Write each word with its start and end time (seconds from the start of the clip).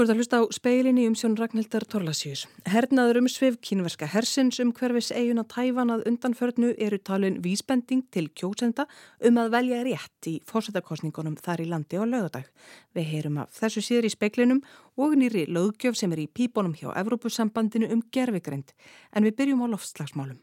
Þú 0.00 0.04
ert 0.06 0.12
að 0.14 0.20
hlusta 0.22 0.38
á 0.40 0.44
speilinni 0.56 1.02
um 1.04 1.14
sjón 1.18 1.34
Ragnhildar 1.36 1.84
Torlasjus. 1.84 2.46
Hernaður 2.72 3.18
um 3.20 3.26
svif 3.28 3.58
kínverska 3.60 4.06
hersins 4.08 4.56
um 4.64 4.70
hverfis 4.72 5.10
eiguna 5.12 5.44
tæfan 5.44 5.92
að 5.92 6.06
undanförnu 6.08 6.70
eru 6.86 6.96
talin 7.04 7.36
vísbending 7.44 8.06
til 8.08 8.30
kjósenda 8.32 8.88
um 9.28 9.42
að 9.44 9.52
velja 9.58 9.82
rétt 9.84 10.30
í 10.32 10.38
fórsetakostningunum 10.48 11.36
þar 11.36 11.66
í 11.66 11.68
landi 11.68 12.00
á 12.00 12.08
lögadag. 12.08 12.48
Við 12.96 13.10
heyrum 13.12 13.42
af 13.44 13.52
þessu 13.60 13.84
síður 13.84 14.08
í 14.08 14.16
speiklinum 14.16 14.64
og 14.96 15.20
nýri 15.20 15.44
löggjöf 15.52 16.00
sem 16.00 16.16
er 16.16 16.24
í 16.24 16.30
pípunum 16.32 16.72
hjá 16.72 16.94
Evrópusambandinu 16.96 17.92
um 17.92 18.00
gerfigreind 18.08 18.72
en 19.12 19.28
við 19.28 19.36
byrjum 19.36 19.68
á 19.68 19.76
loftslagsmálum. 19.76 20.40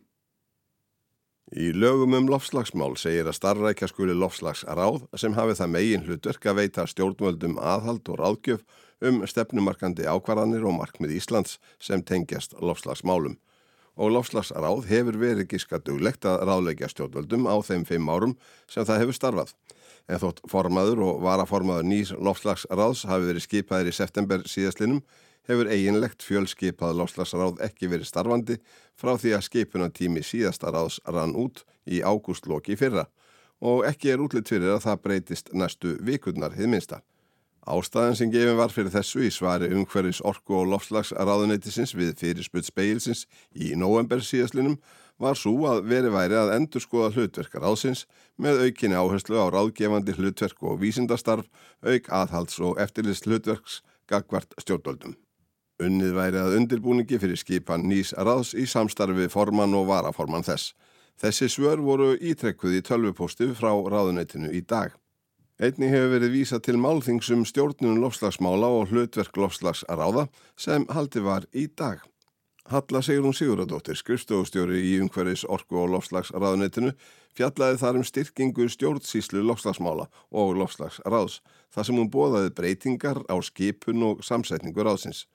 Í 1.56 1.72
lögum 1.72 2.12
um 2.14 2.26
lofslagsmál 2.28 2.98
segir 3.00 3.26
að 3.26 3.40
starfrækja 3.40 3.88
skuli 3.88 4.14
lofslagsráð 4.14 5.06
sem 5.16 5.34
hafi 5.34 5.56
það 5.56 5.70
megin 5.72 6.04
hlutverk 6.04 6.46
að 6.46 6.58
veita 6.60 6.84
stjórnvöldum 6.92 7.56
aðhald 7.58 8.10
og 8.12 8.20
ráðgjöf 8.20 8.84
um 9.02 9.22
stefnumarkandi 9.28 10.08
ákvarðanir 10.08 10.66
og 10.68 10.78
markmið 10.80 11.18
Íslands 11.20 11.58
sem 11.80 12.04
tengjast 12.04 12.56
lofslagsmálum. 12.62 13.38
Og 13.98 14.14
lofslagsráð 14.14 14.86
hefur 14.92 15.18
verið 15.18 15.50
gíska 15.54 15.80
duglegt 15.82 16.26
að 16.30 16.44
ráðleikja 16.50 16.90
stjórnvöldum 16.92 17.48
á 17.50 17.56
þeim 17.66 17.86
fimm 17.90 18.10
árum 18.10 18.36
sem 18.70 18.86
það 18.86 19.02
hefur 19.04 19.18
starfað. 19.18 19.54
En 20.08 20.22
þótt 20.22 20.44
formaður 20.48 21.02
og 21.08 21.24
varaformaður 21.26 21.88
nýs 21.90 22.14
lofslagsráðs 22.14 23.08
hafi 23.10 23.32
verið 23.32 23.48
skipaðir 23.48 23.92
í 23.92 23.98
september 23.98 24.46
síðastlinum 24.46 25.02
hefur 25.48 25.70
eiginlegt 25.72 26.24
fjölskipað 26.24 26.98
lofslagsráð 27.02 27.62
ekki 27.66 27.90
verið 27.92 28.10
starfandi 28.12 28.58
frá 29.00 29.16
því 29.18 29.34
að 29.38 29.46
skipunatími 29.48 30.24
síðasta 30.26 30.72
ráðs 30.74 31.00
rann 31.08 31.36
út 31.40 31.64
í 31.88 32.04
ágústloki 32.04 32.78
fyrra 32.80 33.08
og 33.64 33.86
ekki 33.90 34.12
er 34.14 34.22
útlitt 34.22 34.50
fyrir 34.52 34.76
að 34.76 34.84
það 34.86 35.04
breytist 35.06 35.54
næstu 35.54 35.96
vikurnar 36.06 36.54
hið 36.58 36.70
minsta. 36.76 37.02
Ástæðan 37.68 38.16
sem 38.16 38.30
gefin 38.32 38.56
var 38.56 38.72
fyrir 38.72 38.94
þessu 38.94 39.26
í 39.28 39.30
svari 39.34 39.68
umhverfis 39.76 40.22
orku 40.24 40.56
og 40.56 40.70
lofslagsráðuneytisins 40.72 41.92
við 42.00 42.14
fyrirspunt 42.22 42.70
speilsins 42.70 43.26
í 43.52 43.74
november 43.76 44.24
síðaslinum 44.24 44.78
var 45.20 45.36
svo 45.36 45.66
að 45.68 45.84
veri 45.92 46.12
væri 46.14 46.38
að 46.40 46.54
endur 46.56 46.84
skoða 46.84 47.10
hlutverkar 47.16 47.66
áðsins 47.68 48.06
með 48.40 48.62
aukinni 48.68 48.96
áherslu 48.96 49.36
á 49.36 49.46
ráðgefandi 49.52 50.16
hlutverk 50.16 50.64
og 50.64 50.80
vísindastarf, 50.80 51.48
auk 51.84 52.08
aðhalds 52.08 52.60
og 52.64 52.80
eftirlist 52.80 53.28
hlutverks 53.28 53.82
gagvart 54.08 54.56
stjórnvöldum. 54.62 55.18
Unnið 55.84 56.14
væri 56.18 56.40
að 56.42 56.56
undirbúningi 56.62 57.20
fyrir 57.20 57.38
skipan 57.38 57.84
nýs 57.90 58.14
ráðs 58.16 58.54
í 58.56 58.64
samstarfi 58.70 59.28
formann 59.34 59.76
og 59.76 59.90
varaformann 59.92 60.46
þess. 60.48 60.72
Þessi 61.20 61.50
svör 61.52 61.82
voru 61.84 62.14
ítrekkuð 62.16 62.80
í 62.80 62.86
tölvupósti 62.86 63.52
frá 63.58 63.74
ráðuneytinu 63.74 64.54
í 64.54 64.64
dag. 64.64 64.96
Einni 65.58 65.88
hefur 65.90 66.12
verið 66.12 66.36
vísa 66.36 66.60
til 66.62 66.78
málþingsum 66.78 67.42
stjórnunum 67.50 68.04
lofslagsmála 68.04 68.68
og 68.78 68.92
hlutverk 68.92 69.40
lofslagsráða 69.42 70.28
sem 70.54 70.84
haldi 70.94 71.24
var 71.26 71.48
í 71.50 71.64
dag. 71.74 72.04
Halla 72.70 73.02
Sigrun 73.02 73.34
Siguradóttir, 73.34 73.98
skrifstofustjóri 73.98 74.84
í 74.86 74.92
umhverfis 75.02 75.48
orku 75.50 75.80
og 75.82 75.90
lofslagsráðuneytinu, 75.96 76.92
fjallaði 77.34 77.80
þar 77.82 77.98
um 77.98 78.06
styrkingu 78.06 78.68
stjórnsíslu 78.70 79.42
lofslagsmála 79.50 80.06
og 80.30 80.54
lofslagsráðs, 80.62 81.40
þar 81.74 81.90
sem 81.90 82.02
hún 82.04 82.14
bóðaði 82.14 82.54
breytingar 82.60 83.24
á 83.26 83.36
skipun 83.42 84.06
og 84.12 84.22
samsetningu 84.30 84.86
ráðsins. 84.86 85.26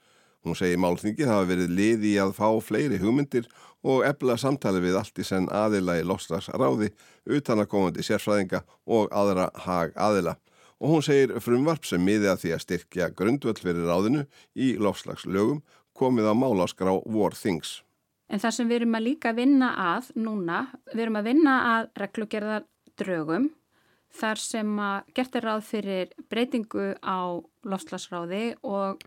Hún 0.42 0.56
segi 0.58 0.78
málþingi 0.80 1.26
hafa 1.28 1.46
verið 1.46 1.70
liði 1.70 2.14
í 2.16 2.20
að 2.22 2.32
fá 2.34 2.48
fleiri 2.64 2.98
hugmyndir 2.98 3.46
og 3.86 4.02
ebla 4.06 4.34
samtali 4.38 4.80
við 4.82 4.98
allt 4.98 5.18
í 5.18 5.26
senn 5.26 5.46
aðila 5.54 5.98
í 6.00 6.06
lofslagsráði 6.06 6.90
utan 7.36 7.62
að 7.62 7.70
komandi 7.70 8.06
sérfræðinga 8.06 8.64
og 8.86 9.12
aðra 9.14 9.50
hag 9.66 9.94
aðila. 9.94 10.34
Og 10.82 10.96
hún 10.96 11.06
segir 11.06 11.36
frumvarp 11.38 11.86
sem 11.86 12.02
miði 12.02 12.30
að 12.32 12.42
því 12.42 12.52
að 12.56 12.64
styrkja 12.64 13.08
grundvöld 13.14 13.62
fyrir 13.62 13.86
ráðinu 13.86 14.26
í 14.58 14.74
lofslagslögum 14.82 15.62
komið 15.94 16.30
á 16.30 16.34
máláskrá 16.34 16.96
War 17.06 17.38
Things. 17.38 17.80
En 18.26 18.42
það 18.42 18.56
sem 18.56 18.68
við 18.70 18.80
erum 18.80 18.98
að 18.98 19.06
líka 19.06 19.34
vinna 19.36 19.72
að 19.78 20.10
núna, 20.18 20.64
við 20.90 21.04
erum 21.04 21.18
að 21.20 21.28
vinna 21.28 21.56
að 21.76 21.90
reglugerðar 22.02 22.66
drögum 22.98 23.50
þar 24.12 24.40
sem 24.40 24.78
að 24.80 25.10
gert 25.16 25.36
er 25.38 25.46
ráð 25.46 25.66
fyrir 25.68 26.14
breytingu 26.32 26.92
á 27.00 27.38
lofslagsráði 27.64 28.56
og 28.66 29.04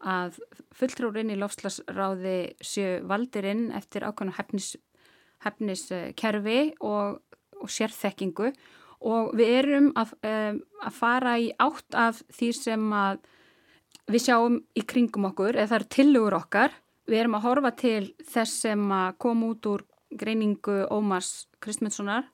að 0.00 0.38
fulltrúrin 0.74 1.32
í 1.32 1.38
lofslagsráði 1.38 2.38
séu 2.64 3.02
valdirinn 3.08 3.70
eftir 3.76 4.06
ákvæmna 4.08 4.34
hefniskerfi 5.44 6.58
og, 6.80 7.20
og 7.60 7.70
sérþekkingu 7.70 8.50
og 9.04 9.34
við 9.36 9.52
erum 9.60 9.90
að, 10.00 10.14
um, 10.24 10.60
að 10.84 10.98
fara 10.98 11.36
í 11.40 11.50
átt 11.60 11.96
af 11.98 12.22
því 12.32 12.50
sem 12.56 12.86
að 12.96 13.20
við 14.10 14.26
sjáum 14.26 14.58
í 14.76 14.84
kringum 14.84 15.28
okkur 15.30 15.56
eða 15.56 15.70
það 15.70 15.78
eru 15.78 15.92
tilugur 15.96 16.38
okkar. 16.40 16.74
Við 17.08 17.20
erum 17.20 17.36
að 17.36 17.46
horfa 17.48 17.72
til 17.76 18.02
þess 18.32 18.64
sem 18.64 18.84
að 18.92 19.16
koma 19.20 19.52
út 19.52 19.68
úr 19.68 19.84
greiningu 20.14 20.84
Ómars 20.92 21.46
Kristmundssonar 21.64 22.28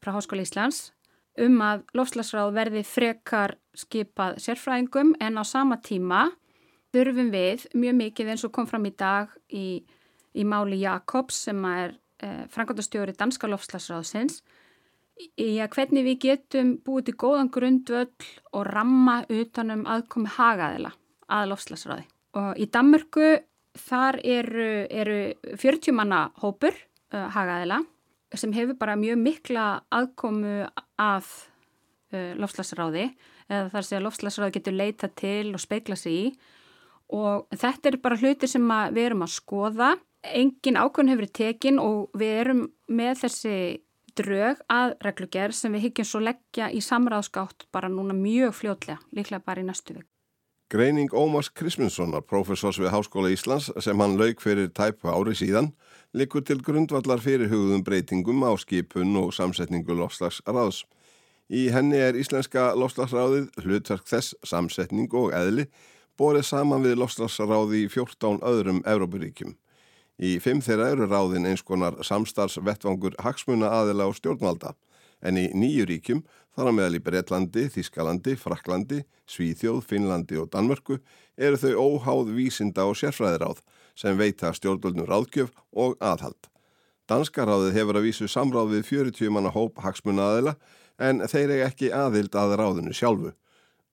frá 0.00 0.14
Háskóla 0.16 0.44
Íslands 0.44 0.90
um 1.40 1.60
að 1.60 1.84
lofslagsráð 1.96 2.54
verði 2.56 2.82
frekar 2.86 3.56
skipað 3.76 4.38
sérfræðingum 4.44 5.14
en 5.20 5.36
á 5.36 5.44
sama 5.44 5.76
tíma 5.84 6.30
þurfum 6.96 7.30
við 7.34 7.68
mjög 7.76 7.96
mikið 8.00 8.32
eins 8.32 8.44
og 8.46 8.54
kom 8.56 8.68
fram 8.68 8.88
í 8.88 8.94
dag 8.96 9.32
í, 9.52 9.82
í 10.36 10.44
máli 10.48 10.80
Jakobs 10.80 11.44
sem 11.48 11.64
er 11.68 11.96
eh, 12.24 12.44
frangandastjóri 12.52 13.16
Danska 13.16 13.50
Lofslagsráðsins 13.50 14.40
í 15.40 15.56
að 15.64 15.72
hvernig 15.76 16.04
við 16.04 16.18
getum 16.26 16.76
búið 16.84 17.08
til 17.08 17.16
góðan 17.22 17.52
grundvöll 17.52 18.28
og 18.52 18.66
ramma 18.68 19.22
utanum 19.32 19.86
aðkomi 19.88 20.32
hagaðila 20.36 20.92
að 21.32 21.50
Lofslagsráði. 21.52 22.06
Og 22.36 22.60
í 22.60 22.66
Danmörku 22.72 23.30
þar 23.86 24.20
eru, 24.24 24.70
eru 24.92 25.20
40 25.56 25.96
manna 25.96 26.26
hópur 26.42 26.76
uh, 26.76 27.28
hagaðila 27.32 27.80
sem 28.36 28.52
hefur 28.52 28.76
bara 28.76 28.98
mjög 29.00 29.20
mikla 29.22 29.66
aðkomu 29.94 30.66
að 31.00 31.30
uh, 32.12 32.36
Lofslagsráði 32.36 33.08
eða 33.48 33.70
þar 33.72 33.88
að 33.88 34.04
Lofslagsráði 34.04 34.58
getur 34.58 34.76
leita 34.76 35.10
til 35.16 35.54
og 35.54 35.62
speikla 35.62 35.96
sig 35.96 36.20
í 36.20 36.28
og 37.12 37.46
þetta 37.54 37.90
er 37.90 37.98
bara 38.02 38.18
hluti 38.20 38.48
sem 38.50 38.66
við 38.94 39.10
erum 39.10 39.24
að 39.26 39.34
skoða. 39.36 39.94
Engin 40.26 40.78
ákvörn 40.80 41.12
hefur 41.12 41.30
tekin 41.30 41.78
og 41.78 42.10
við 42.18 42.40
erum 42.40 42.62
með 42.88 43.22
þessi 43.24 43.56
drög 44.16 44.60
að 44.72 44.96
reglugjör 45.04 45.54
sem 45.54 45.72
við 45.76 45.88
higgjum 45.88 46.08
svo 46.08 46.20
leggja 46.24 46.70
í 46.72 46.82
samráðskátt 46.82 47.68
bara 47.74 47.90
núna 47.92 48.16
mjög 48.16 48.56
fljótlega, 48.60 48.98
líklega 49.12 49.44
bara 49.44 49.62
í 49.62 49.66
næstu 49.66 49.98
vik. 49.98 50.08
Greining 50.72 51.12
Ómars 51.14 51.46
Krisminssonar, 51.54 52.24
professors 52.26 52.80
við 52.80 52.90
Háskóla 52.90 53.30
Íslands 53.30 53.68
sem 53.84 54.00
hann 54.02 54.16
lauk 54.18 54.40
fyrir 54.42 54.72
tæpu 54.74 55.12
ári 55.12 55.36
síðan, 55.38 55.68
likur 56.10 56.42
til 56.42 56.58
grundvallar 56.58 57.22
fyrir 57.22 57.52
hugðum 57.52 57.84
breytingum 57.86 58.42
á 58.42 58.50
skipun 58.58 59.14
og 59.20 59.30
samsetningu 59.36 59.94
lofslagsráðs. 59.94 60.82
Í 61.46 61.68
henni 61.70 62.00
er 62.02 62.18
Íslenska 62.18 62.72
lofslagsráðið 62.74 63.52
hlutverk 63.62 64.10
þess 64.10 64.34
samsetning 64.42 65.12
og 65.14 65.30
eðli 65.38 65.68
borið 66.18 66.46
saman 66.48 66.84
við 66.84 66.98
lofslagsráði 67.00 67.84
í 67.84 67.92
14 67.92 68.40
öðrum 68.46 68.82
Európaríkjum. 68.88 69.54
Í 70.16 70.38
fimm 70.40 70.62
þeirra 70.64 70.88
eru 70.94 71.08
ráðin 71.10 71.46
eins 71.48 71.62
konar 71.64 71.98
samstarfsvettvangur 72.04 73.18
hagsmuna 73.20 73.68
aðila 73.82 74.08
og 74.08 74.16
stjórnvalda, 74.16 74.72
en 75.20 75.36
í 75.36 75.50
nýju 75.52 75.84
ríkjum, 75.90 76.22
þar 76.56 76.70
að 76.70 76.76
meðal 76.78 76.96
í 76.96 77.02
Breitlandi, 77.04 77.66
Þískalandi, 77.74 78.36
Fraklandi, 78.40 79.02
Svíþjóð, 79.28 79.82
Finnlandi 79.84 80.40
og 80.40 80.48
Danmörku, 80.54 80.98
eru 81.36 81.60
þau 81.60 81.84
óháð 81.84 82.32
vísinda 82.36 82.86
og 82.88 82.96
sérfræðiráð 82.96 83.60
sem 83.96 84.16
veita 84.16 84.54
stjórnvöldnum 84.56 85.08
ráðgjöf 85.08 85.52
og 85.76 85.98
aðhald. 86.00 86.48
Danska 87.06 87.44
ráðið 87.46 87.76
hefur 87.76 88.00
að 88.00 88.08
vísu 88.08 88.28
samráð 88.28 88.72
við 88.72 88.88
40 88.88 89.34
manna 89.36 89.52
hóp 89.52 89.76
hagsmuna 89.84 90.30
aðila, 90.32 90.56
en 90.96 91.20
þeir 91.28 91.50
eru 91.50 91.64
ekki 91.68 91.92
aðild 91.92 92.34
að 92.34 92.56
ráðinu 92.56 92.96
sjálfu. 92.96 93.34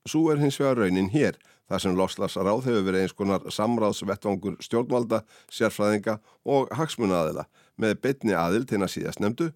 Svo 0.08 0.32
er 0.32 0.40
hins 0.40 0.58
vegar 0.60 0.80
raunin 0.80 1.12
hér, 1.12 1.36
þar 1.72 1.84
sem 1.84 1.98
loslasráð 1.98 2.66
hefur 2.68 2.86
verið 2.88 3.06
eins 3.06 3.16
konar 3.18 3.46
samráðsvettvangur 3.52 4.58
stjórnvalda, 4.64 5.24
sérfræðinga 5.52 6.20
og 6.44 6.72
hagsmunaðila 6.76 7.48
með 7.80 8.00
betni 8.04 8.36
aðil 8.38 8.66
til 8.70 8.82
að 8.82 8.94
síðast 8.96 9.24
nefndu 9.24 9.52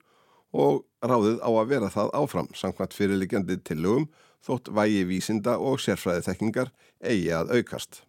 og 0.55 0.83
ráðið 1.03 1.41
á 1.43 1.49
að 1.51 1.69
vera 1.73 1.91
það 1.93 2.13
áfram 2.17 2.51
samkvæmt 2.55 2.95
fyrirliggjandi 2.95 3.59
tillögum 3.67 4.07
þótt 4.47 4.71
vægi 4.73 5.03
vísinda 5.09 5.57
og 5.59 5.81
sérfræði 5.83 6.27
þekkingar 6.29 6.71
eigi 7.03 7.33
að 7.35 7.57
aukast. 7.57 8.03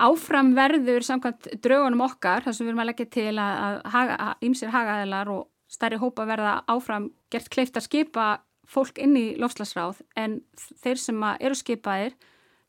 Áfram 0.00 0.54
verður 0.56 1.04
samkvæmt 1.04 1.50
draugunum 1.60 2.06
okkar, 2.06 2.44
þar 2.44 2.54
sem 2.56 2.64
við 2.64 2.70
erum 2.72 2.84
að 2.84 2.88
leggja 2.88 3.08
til 3.12 3.32
að 3.42 4.36
ímsir 4.46 4.70
haga, 4.72 4.94
hagaðilar 4.94 5.32
og 5.34 5.42
stærri 5.70 5.98
hópa 6.00 6.24
verða 6.28 6.54
áfram 6.70 7.10
gert 7.32 7.50
kleift 7.52 7.76
að 7.76 7.86
skipa 7.86 8.28
fólk 8.70 9.00
inn 9.02 9.16
í 9.18 9.26
lofslagsráð 9.40 10.00
en 10.18 10.40
þeir 10.82 11.00
sem 11.02 11.24
eru 11.38 11.58
skipaðir 11.58 12.14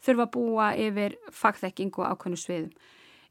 þurfa 0.06 0.28
að 0.28 0.34
búa 0.36 0.72
yfir 0.80 1.18
fagþekking 1.36 1.94
og 2.00 2.10
ákveðnu 2.14 2.42
sviðum. 2.42 2.74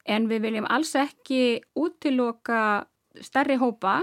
En 0.08 0.30
við 0.30 0.46
viljum 0.46 0.70
alls 0.70 0.94
ekki 0.98 1.60
útiloka 1.78 2.86
stærri 3.20 3.58
hópa 3.60 4.00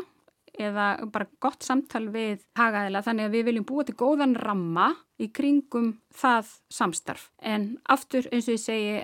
eða 0.57 0.87
bara 1.13 1.27
gott 1.43 1.65
samtal 1.65 2.07
við 2.13 2.41
hagaðila 2.57 3.03
þannig 3.05 3.27
að 3.27 3.35
við 3.35 3.45
viljum 3.49 3.67
búa 3.69 3.85
til 3.85 3.97
góðan 3.97 4.35
ramma 4.39 4.89
í 5.21 5.29
kringum 5.33 5.93
það 6.13 6.49
samstarf. 6.73 7.29
En 7.41 7.75
aftur 7.89 8.27
eins 8.31 8.49
og 8.49 8.57
ég 8.57 8.63
segi 8.63 8.97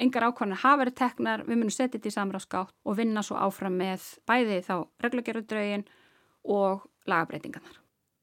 engar 0.00 0.28
ákvarðanir 0.28 0.62
hafa 0.62 0.80
verið 0.84 0.98
teknar, 1.00 1.44
við 1.44 1.58
munum 1.58 1.74
setja 1.74 1.98
þetta 1.98 2.10
í 2.10 2.16
samráðskátt 2.16 2.74
og 2.86 2.98
vinna 2.98 3.24
svo 3.26 3.38
áfram 3.42 3.76
með 3.80 4.06
bæði 4.28 4.62
þá 4.66 4.74
reglugjörðudraugin 5.04 5.86
og 6.46 6.86
lagabreitingarnar. 7.10 7.79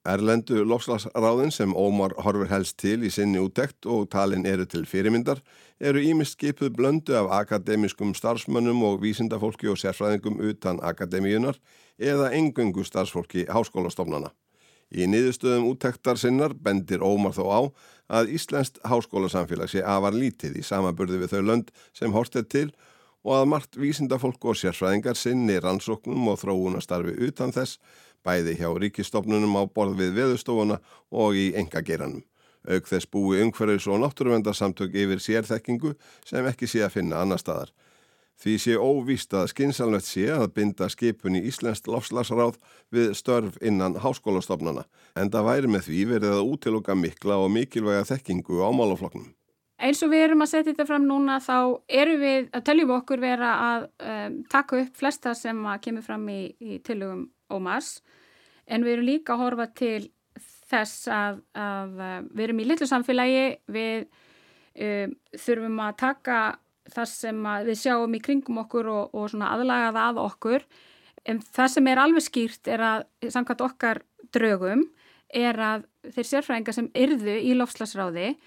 Erlendu 0.08 0.62
lofslagsráðin 0.64 1.52
sem 1.52 1.74
Ómar 1.76 2.14
horfur 2.24 2.48
helst 2.48 2.78
til 2.80 3.02
í 3.04 3.10
sinni 3.12 3.42
úttekt 3.44 3.88
og 3.92 4.06
talin 4.14 4.46
eru 4.48 4.64
til 4.70 4.86
fyrirmyndar 4.88 5.42
eru 5.84 6.00
ímist 6.00 6.38
skipuð 6.38 6.72
blöndu 6.78 7.18
af 7.20 7.28
akademiskum 7.42 8.14
starfsmönnum 8.16 8.86
og 8.88 9.02
vísindafólki 9.04 9.68
og 9.68 9.76
sérfræðingum 9.82 10.40
utan 10.48 10.80
akademíunar 10.80 11.60
eða 12.00 12.32
engungu 12.40 12.88
starfsfólki 12.88 13.48
háskólastofnana. 13.52 14.32
Í 14.96 15.04
niðurstöðum 15.12 15.68
úttektar 15.74 16.16
sinnar 16.16 16.56
bendir 16.56 17.04
Ómar 17.04 17.36
þó 17.36 17.44
á 17.52 17.62
að 18.22 18.32
Íslenskt 18.40 18.80
háskólasamfélag 18.88 19.74
sé 19.74 19.84
afar 19.84 20.16
lítið 20.16 20.62
í 20.62 20.64
samaburði 20.64 21.26
við 21.26 21.36
þau 21.36 21.42
lönd 21.52 21.74
sem 21.92 22.16
hortið 22.16 22.48
til 22.48 22.70
og 23.28 23.42
að 23.42 23.50
margt 23.52 23.76
vísindafólk 23.76 24.46
og 24.48 24.56
sérfræðingar 24.56 25.20
sinni 25.20 25.60
rannsóknum 25.60 26.30
og 26.32 26.40
þróunastarfi 26.40 27.18
utan 27.28 27.52
þess 27.52 27.82
bæði 28.26 28.58
hjá 28.60 28.70
ríkistofnunum 28.74 29.58
á 29.60 29.64
borð 29.68 30.00
við 30.02 30.16
veðustofuna 30.22 30.80
og 31.12 31.38
í 31.38 31.52
engageranum. 31.60 32.24
Auk 32.68 32.88
þess 32.90 33.08
búi 33.08 33.42
umhverfis 33.44 33.88
og 33.88 34.02
náttúruvendarsamtök 34.04 34.96
yfir 35.04 35.22
sérþekkingu 35.24 35.94
sem 36.28 36.48
ekki 36.50 36.68
sé 36.68 36.84
að 36.84 36.98
finna 37.00 37.22
annar 37.24 37.40
staðar. 37.40 37.72
Því 38.38 38.54
sé 38.62 38.76
óvíst 38.78 39.32
að 39.34 39.48
skinsalnött 39.50 40.06
sé 40.06 40.28
að 40.30 40.52
binda 40.60 40.86
skipun 40.94 41.40
í 41.40 41.42
Íslenskt 41.50 41.88
lofslagsráð 41.90 42.60
við 42.94 43.16
störf 43.18 43.56
innan 43.66 43.98
háskólastofnana 44.04 44.84
en 45.18 45.32
það 45.34 45.48
væri 45.48 45.72
með 45.74 45.88
því 45.88 46.04
verið 46.12 46.36
að 46.36 46.52
útiluka 46.52 46.94
mikla 46.94 47.40
og 47.42 47.50
mikilvæga 47.56 48.06
þekkingu 48.12 48.62
á 48.62 48.70
málafloknum. 48.70 49.32
Eins 49.78 50.02
og 50.06 50.12
við 50.14 50.24
erum 50.28 50.42
að 50.42 50.52
setja 50.52 50.72
þetta 50.72 50.86
fram 50.90 51.04
núna 51.10 51.40
þá 51.42 51.58
erum 51.90 52.22
við 52.22 52.48
að 52.54 52.64
teljum 52.70 52.94
okkur 52.98 53.22
vera 53.22 53.50
að 53.62 53.90
um, 54.12 54.38
taka 54.50 54.80
upp 54.84 55.02
flesta 55.02 55.34
sem 55.38 55.60
kemur 55.82 56.06
fram 56.06 56.30
í, 56.34 56.42
í 56.62 56.80
tilugum 57.48 57.58
Ómars 57.58 58.02
en 58.68 58.84
við 58.84 58.94
erum 58.94 59.08
líka 59.08 59.34
að 59.34 59.44
horfa 59.44 59.68
til 59.76 60.12
þess 60.68 61.08
að, 61.08 61.42
að 61.56 61.94
við 62.34 62.44
erum 62.44 62.60
í 62.60 62.68
litlu 62.68 62.88
samfélagi, 62.88 63.58
við 63.68 64.08
um, 64.84 65.16
þurfum 65.38 65.80
að 65.80 65.98
taka 65.98 66.40
það 66.88 67.10
sem 67.12 67.48
við 67.68 67.80
sjáum 67.80 68.16
í 68.16 68.20
kringum 68.20 68.62
okkur 68.64 68.88
og, 68.88 69.16
og 69.16 69.34
aðlaga 69.34 69.94
það 69.96 70.04
að 70.04 70.22
okkur. 70.24 70.68
En 71.28 71.42
það 71.42 71.72
sem 71.74 71.88
er 71.88 72.00
alveg 72.00 72.24
skýrt 72.24 72.68
er 72.68 72.84
að 72.84 73.32
samkvæmt 73.32 73.64
okkar 73.66 74.02
draugum 74.32 74.86
er 75.28 75.60
að 75.60 75.88
þeir 76.16 76.30
sérfræðingar 76.30 76.76
sem 76.76 76.88
yrðu 76.96 77.36
í 77.44 77.56
lofslagsráði 77.56 78.38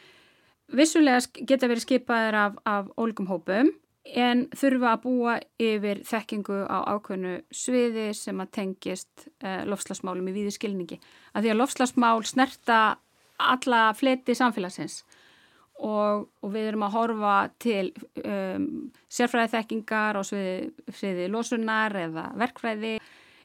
vissulega 0.72 1.44
geta 1.44 1.68
verið 1.68 1.84
skipaðir 1.84 2.38
af, 2.40 2.56
af 2.64 2.88
ólgum 3.00 3.28
hópum 3.28 3.72
en 4.04 4.46
þurfa 4.56 4.94
að 4.94 5.02
búa 5.04 5.36
yfir 5.60 6.00
þekkingu 6.08 6.62
á 6.66 6.78
ákveðnu 6.96 7.34
sviði 7.52 8.10
sem 8.16 8.40
að 8.40 8.52
tengist 8.56 9.26
uh, 9.44 9.62
lofslagsmálum 9.68 10.30
í 10.30 10.34
víði 10.34 10.54
skilningi. 10.56 11.00
Að 11.34 11.44
því 11.44 11.52
að 11.52 11.60
lofslagsmál 11.60 12.20
snerta 12.28 12.80
alla 13.40 13.82
fleti 13.96 14.36
samfélagsins 14.36 15.02
og, 15.80 16.28
og 16.44 16.52
við 16.52 16.70
erum 16.70 16.84
að 16.88 16.96
horfa 16.96 17.36
til 17.62 17.86
um, 18.24 18.66
sérfræði 19.12 19.54
þekkingar 19.54 20.20
á 20.20 20.22
sviði, 20.26 20.70
sviði 20.92 21.30
losunar 21.32 21.96
eða 21.96 22.26
verkfræði 22.40 22.98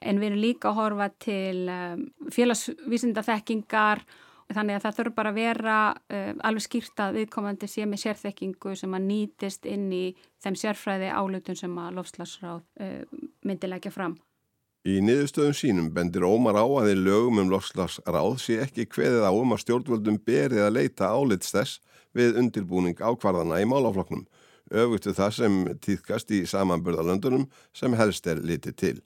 en 0.06 0.20
við 0.20 0.30
erum 0.30 0.42
líka 0.42 0.70
að 0.70 0.78
horfa 0.80 1.10
til 1.22 1.66
um, 1.72 2.06
félagsvísinda 2.32 3.24
þekkingar 3.26 4.04
þannig 4.54 4.76
að 4.76 4.84
það 4.84 4.98
þurfa 4.98 5.16
bara 5.16 5.32
að 5.32 5.40
vera 5.40 5.78
um, 5.94 6.42
alveg 6.48 6.64
skýrt 6.66 7.02
að 7.02 7.18
viðkomandi 7.20 7.68
sé 7.70 7.86
með 7.88 8.02
sérþekkingu 8.04 8.76
sem 8.78 8.94
að 8.94 9.08
nýtist 9.08 9.66
inn 9.66 9.88
í 9.94 10.04
þeim 10.44 10.58
sérfræði 10.60 11.10
álutun 11.10 11.58
sem 11.58 11.74
að 11.82 11.98
lofslagsráð 11.98 12.62
um, 12.86 13.26
myndi 13.46 13.70
leggja 13.70 13.94
fram. 13.94 14.16
Í 14.86 15.00
niðurstöðum 15.02 15.54
sínum 15.58 15.86
bendir 15.90 16.22
Ómar 16.22 16.60
á 16.62 16.62
að 16.62 16.92
í 16.92 16.98
lögum 17.00 17.40
um 17.42 17.48
lofslagsráð 17.50 18.36
sé 18.38 18.60
ekki 18.62 18.86
hveðið 18.86 19.26
á 19.26 19.32
um 19.34 19.54
að 19.56 19.64
stjórnvöldum 19.64 20.20
berið 20.22 20.62
að 20.62 20.76
leita 20.76 21.10
álits 21.10 21.50
þess 21.50 21.80
við 22.14 22.38
undirbúning 22.38 23.00
ákvarðana 23.02 23.58
í 23.60 23.66
málafloknum, 23.66 24.22
öfugtu 24.70 25.14
það 25.16 25.34
sem 25.40 25.58
týðkast 25.82 26.30
í 26.30 26.44
samanburðalöndunum 26.46 27.48
sem 27.74 27.98
helst 27.98 28.30
er 28.30 28.38
litið 28.46 28.78
til. 28.78 28.96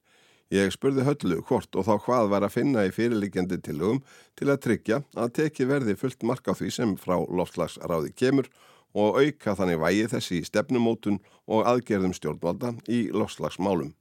Ég 0.51 0.73
spurði 0.75 1.05
höllu 1.07 1.37
hvort 1.47 1.77
og 1.79 1.87
þá 1.87 1.93
hvað 2.05 2.29
var 2.33 2.43
að 2.43 2.57
finna 2.57 2.83
í 2.83 2.91
fyrirlikjandi 2.91 3.61
tilugum 3.63 4.01
til 4.39 4.49
að 4.51 4.63
tryggja 4.65 4.97
að 5.15 5.35
teki 5.39 5.67
verði 5.71 5.95
fullt 5.99 6.25
mark 6.27 6.51
á 6.51 6.59
því 6.59 6.71
sem 6.75 6.95
frá 6.99 7.21
lofslagsráði 7.23 8.11
kemur 8.19 8.49
og 8.99 9.21
auka 9.23 9.55
þannig 9.55 9.79
vægi 9.79 10.09
þessi 10.11 10.41
stefnumótun 10.49 11.21
og 11.47 11.69
aðgerðum 11.71 12.17
stjórnvalda 12.17 12.73
í 12.91 13.05
lofslagsmálum. 13.15 13.93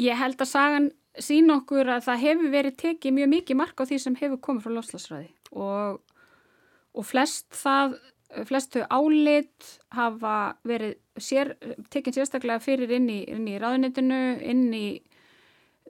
Ég 0.00 0.16
held 0.16 0.40
að 0.40 0.48
sagan 0.48 0.88
sín 1.20 1.52
okkur 1.52 1.92
að 1.92 2.06
það 2.08 2.24
hefur 2.24 2.54
verið 2.54 2.78
tekið 2.80 3.16
mjög 3.18 3.30
mikið 3.34 3.60
mark 3.60 3.84
á 3.84 3.84
því 3.84 4.00
sem 4.00 4.16
hefur 4.22 4.40
komið 4.40 4.64
frá 4.64 4.74
loslasræði 4.78 5.28
og, 5.52 6.00
og 6.96 7.08
flest 7.10 7.50
það, 7.52 7.98
flestu 8.48 8.86
álit 8.88 9.70
hafa 9.92 10.56
verið 10.64 10.96
sér, 11.20 11.56
tekinn 11.92 12.16
sérstaklega 12.16 12.62
fyrir 12.64 12.96
inn 12.96 13.12
í, 13.12 13.20
í 13.28 13.60
ráðunitinu, 13.60 14.22
inn 14.40 14.68
í 14.72 14.86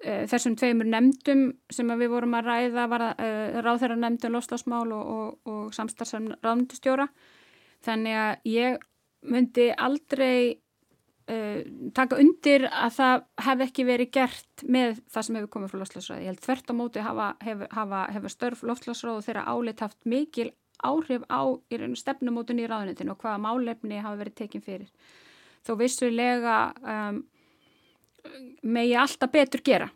þessum 0.01 0.57
tveimur 0.57 0.89
nefndum 0.89 1.45
sem 1.73 1.93
við 2.01 2.13
vorum 2.15 2.37
að 2.39 2.49
ræða, 2.49 2.87
var 2.89 3.05
að 3.11 3.21
e, 3.21 3.29
ráðherra 3.65 3.99
nefndum 4.01 4.37
loslasmál 4.37 4.87
og, 4.97 5.11
og, 5.15 5.35
og 5.51 5.75
samstarfsam 5.77 6.31
ráðundistjóra. 6.41 7.09
Þannig 7.85 8.19
að 8.23 8.49
ég 8.49 8.81
myndi 9.31 9.69
aldrei 9.77 10.61
uh, 11.31 11.61
taka 11.97 12.19
undir 12.21 12.67
að 12.69 12.95
það 12.97 13.27
hef 13.47 13.65
ekki 13.67 13.87
verið 13.89 14.13
gert 14.17 14.65
með 14.65 15.03
það 15.13 15.27
sem 15.27 15.39
hefur 15.39 15.53
komið 15.55 15.73
frá 15.73 15.83
lofslagsráði. 15.83 16.25
Ég 16.25 16.33
held 16.33 16.45
þvert 16.47 16.73
á 16.73 16.75
móti 16.81 17.05
hafa, 17.05 17.29
hefur, 17.45 17.71
hafa, 17.77 18.05
hefur 18.17 18.35
störf 18.35 18.65
lofslagsráð 18.71 19.19
og 19.19 19.27
þeirra 19.27 19.47
áleitt 19.53 19.85
haft 19.85 20.01
mikil 20.09 20.51
áhrif 20.81 21.27
á 21.29 21.41
stefnumótun 22.01 22.63
í 22.63 22.69
ráðunitinu 22.69 23.13
og 23.13 23.21
hvaða 23.21 23.43
málefni 23.45 24.01
hafa 24.01 24.21
verið 24.23 24.39
tekinn 24.41 24.65
fyrir. 24.65 24.89
Þó 25.67 25.75
vissulega 25.77 26.57
um, 26.81 27.21
megi 28.63 28.95
alltaf 28.97 29.33
betur 29.33 29.65
gera. 29.65 29.89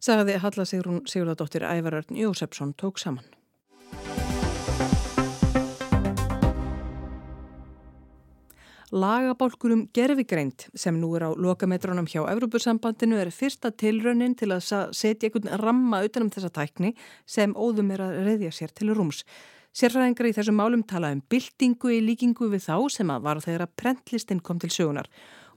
Sagði 0.00 0.38
Halla 0.40 0.64
Sigrun 0.64 1.02
Sigurðardóttir 1.04 1.66
Ævarörn 1.68 2.16
Jósefsson 2.16 2.72
tók 2.72 2.98
saman. 2.98 3.26
Lagabálkurum 8.90 9.84
gerfigreint 9.94 10.64
sem 10.74 10.96
nú 10.98 11.12
er 11.14 11.22
á 11.22 11.30
lokametrónum 11.30 12.08
hjá 12.10 12.24
Evrópusambandinu 12.26 13.20
er 13.22 13.28
fyrsta 13.30 13.70
tilraunin 13.70 14.34
til 14.34 14.50
að 14.50 14.64
setja 14.90 15.28
einhvern 15.28 15.52
ramma 15.62 16.00
utanum 16.02 16.32
þessa 16.34 16.50
tækni 16.50 16.96
sem 17.22 17.54
óðum 17.54 17.92
er 17.94 18.02
að 18.02 18.16
reyðja 18.26 18.50
sér 18.56 18.74
til 18.74 18.90
rúms. 18.90 19.22
Sérfræðingar 19.70 20.26
í 20.26 20.34
þessum 20.34 20.58
málum 20.58 20.82
tala 20.82 21.12
um 21.14 21.20
byltingu 21.30 21.92
í 21.94 22.00
líkingu 22.02 22.48
við 22.50 22.64
þá 22.66 22.90
sem 22.90 23.12
að 23.14 23.28
var 23.28 23.44
þegar 23.44 23.68
að 23.68 23.76
prentlistin 23.78 24.42
kom 24.42 24.58
til 24.58 24.72
sögunar 24.74 25.06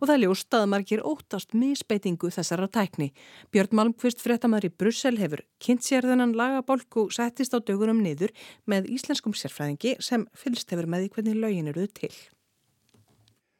og 0.03 0.09
það 0.09 0.25
ljóst 0.25 0.55
að 0.57 0.65
margir 0.67 1.01
óttast 1.07 1.53
misbeitingu 1.55 2.27
þessara 2.35 2.67
tækni. 2.67 3.13
Björn 3.55 3.77
Malmqvist 3.79 4.19
fréttamaður 4.19 4.67
í 4.67 4.73
Brussel 4.75 5.15
hefur 5.21 5.45
kynnt 5.63 5.85
sér 5.87 6.03
þennan 6.09 6.35
lagabálku 6.35 7.05
og 7.05 7.15
settist 7.15 7.55
á 7.55 7.63
dögunum 7.63 8.03
niður 8.03 8.35
með 8.67 8.91
íslenskum 8.97 9.35
sérfræðingi 9.37 9.95
sem 10.03 10.27
fylst 10.35 10.75
hefur 10.75 10.91
með 10.91 11.07
í 11.07 11.11
hvernig 11.15 11.39
lögin 11.39 11.71
eruð 11.71 11.93
til. 12.01 12.11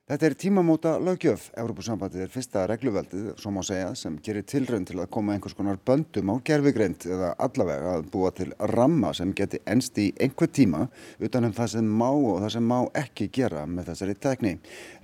Þetta 0.04 0.26
er 0.28 0.34
tímamóta 0.36 0.92
lögjöf. 1.00 1.46
Európusambandið 1.56 2.26
er 2.26 2.32
fyrsta 2.34 2.66
regluveldið, 2.68 3.28
svo 3.40 3.54
má 3.56 3.62
segja, 3.64 3.94
sem 3.96 4.18
gerir 4.20 4.44
tilraun 4.44 4.84
til 4.84 4.98
að 5.00 5.08
koma 5.16 5.32
einhvers 5.32 5.54
konar 5.56 5.78
böndum 5.80 6.28
á 6.28 6.44
gerfigreint 6.44 7.06
eða 7.08 7.30
allavega 7.46 7.94
að 7.94 8.10
búa 8.12 8.34
til 8.36 8.50
ramma 8.74 9.14
sem 9.16 9.32
geti 9.32 9.62
enst 9.64 10.02
í 10.04 10.10
einhver 10.20 10.52
tíma 10.52 10.90
utanum 11.24 11.54
það 11.56 11.70
sem 11.78 11.88
má 12.02 12.10
og 12.10 12.42
það 12.44 12.52
sem 12.58 12.68
má 12.68 12.82
ekki 13.00 13.30
gera 13.38 13.64
með 13.64 13.94
þessari 13.94 14.18
tekni. 14.26 14.52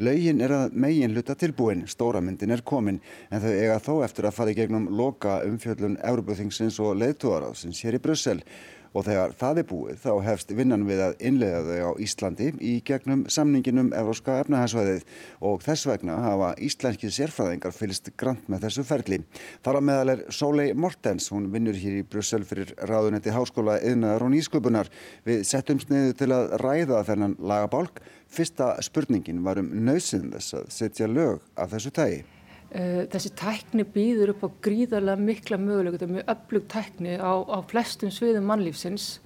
Lögin 0.03 0.44
er 0.44 0.56
að 0.58 0.75
megin 0.84 1.15
hluta 1.15 1.38
tilbúin, 1.39 1.86
stóramyndin 1.88 2.51
er 2.58 2.65
komin, 2.68 3.00
en 3.32 3.46
þau 3.46 3.53
eiga 3.53 3.79
þó 3.86 3.94
eftir 4.03 4.27
að 4.27 4.36
fara 4.41 4.51
í 4.51 4.60
gegnum 4.60 4.91
loka 5.00 5.39
umfjöllun 5.48 5.96
Európuþingsins 6.12 6.82
og 6.84 7.00
leðtúaraðsins 7.00 7.79
hér 7.88 8.01
í 8.01 8.03
Brussel 8.03 8.44
og 8.93 9.05
þegar 9.08 9.34
það 9.39 9.62
er 9.62 9.67
búið 9.69 10.00
þá 10.03 10.12
hefst 10.25 10.53
vinnan 10.58 10.86
við 10.88 11.03
að 11.05 11.17
innlega 11.29 11.62
þau 11.67 11.89
á 11.89 12.01
Íslandi 12.05 12.50
í 12.58 12.74
gegnum 12.86 13.25
samninginum 13.31 13.91
Evróska 13.98 14.39
efnahæsvæðið 14.43 15.05
og 15.46 15.63
þess 15.65 15.89
vegna 15.89 16.17
hafa 16.24 16.53
íslenski 16.65 17.12
sérfræðingar 17.13 17.75
fylgst 17.75 18.12
grant 18.19 18.50
með 18.50 18.65
þessu 18.67 18.86
ferli. 18.88 19.22
Þar 19.65 19.79
á 19.79 19.81
meðal 19.89 20.13
er 20.15 20.24
Sólei 20.34 20.72
Mortens, 20.74 21.29
hún 21.34 21.51
vinnur 21.53 21.77
hér 21.77 22.00
í 22.01 22.08
Brussel 22.08 22.46
fyrir 22.48 22.74
ráðunetti 22.89 23.34
háskóla 23.36 23.79
yðnaðar 23.84 24.25
og 24.27 24.34
nýsköpunar. 24.34 24.91
Við 25.27 25.46
settum 25.50 25.81
sniðu 25.84 26.17
til 26.19 26.31
að 26.36 26.58
ræða 26.63 27.03
þennan 27.08 27.38
lagabálk. 27.39 28.01
Fyrsta 28.29 28.75
spurningin 28.86 29.43
var 29.46 29.62
um 29.62 29.72
nöysinn 29.86 30.29
þess 30.34 30.60
að 30.60 30.67
setja 30.74 31.10
lög 31.10 31.41
af 31.58 31.74
þessu 31.74 31.93
tægi. 31.93 32.38
Eh, 32.70 33.08
þessi 33.10 33.32
tækni 33.34 33.82
býður 33.90 34.36
upp 34.36 34.44
á 34.46 34.50
gríðarlega 34.62 35.18
mikla 35.26 35.58
mögulegur, 35.58 35.96
þetta 35.98 36.06
er 36.06 36.12
mjög 36.14 36.28
öflug 36.36 36.66
tækni 36.70 37.16
á, 37.18 37.34
á 37.42 37.58
flestum 37.66 38.12
sviðum 38.14 38.46
mannlífsins. 38.46 39.20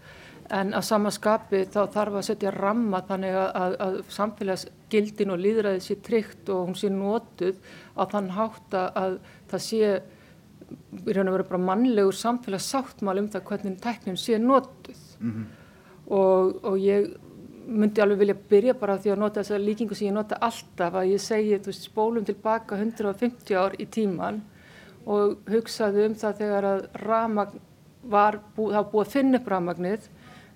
en 0.53 0.73
að 0.75 0.83
samaskapi 0.83 1.61
þá 1.71 1.87
þarf 1.91 2.15
að 2.19 2.25
setja 2.27 2.51
ramma 2.51 2.99
þannig 3.07 3.33
að, 3.33 3.49
að, 3.55 3.75
að 3.85 3.93
samfélagsgildin 4.11 5.31
og 5.31 5.39
líðræði 5.39 5.81
sé 5.81 5.95
tryggt 6.03 6.49
og 6.51 6.67
hún 6.67 6.75
sé 6.77 6.89
notuð 6.91 7.61
á 7.95 8.03
þann 8.11 8.27
hátt 8.35 8.75
að 8.75 9.15
það 9.49 9.63
sé 9.65 9.79
í 11.07 11.15
raun 11.15 11.31
og 11.31 11.37
veru 11.37 11.47
bara 11.47 11.63
mannlegur 11.63 12.19
samfélagssáttmál 12.19 13.23
um 13.23 13.29
það 13.33 13.47
hvernig 13.49 13.79
tæknin 13.81 14.19
sé 14.19 14.37
notuð 14.37 14.99
mm 15.19 15.31
-hmm. 15.31 15.45
og, 16.11 16.59
og 16.63 16.77
ég 16.77 17.15
myndi 17.67 18.01
alveg 18.03 18.23
vilja 18.23 18.37
byrja 18.49 18.73
bara 18.79 18.97
því 18.99 19.13
að 19.13 19.21
nota 19.21 19.41
þessa 19.41 19.61
líkingu 19.61 19.95
sem 19.97 20.09
ég 20.09 20.15
nota 20.15 20.39
alltaf 20.43 20.97
að 20.99 21.13
ég 21.13 21.21
segi 21.23 21.59
þú 21.59 21.71
veist 21.71 21.87
spólum 21.87 22.25
tilbaka 22.27 22.79
150 22.79 23.59
ár 23.59 23.77
í 23.79 23.87
tíman 23.91 24.41
og 25.05 25.39
hugsaðu 25.51 26.07
um 26.07 26.17
það 26.19 26.41
þegar 26.41 26.67
að 26.67 26.83
ramagn 27.03 27.63
var 28.03 28.39
búið, 28.55 28.75
það 28.75 28.91
búið 28.91 29.05
að 29.05 29.15
finna 29.15 29.39
upp 29.39 29.49
ramagnið 29.51 30.07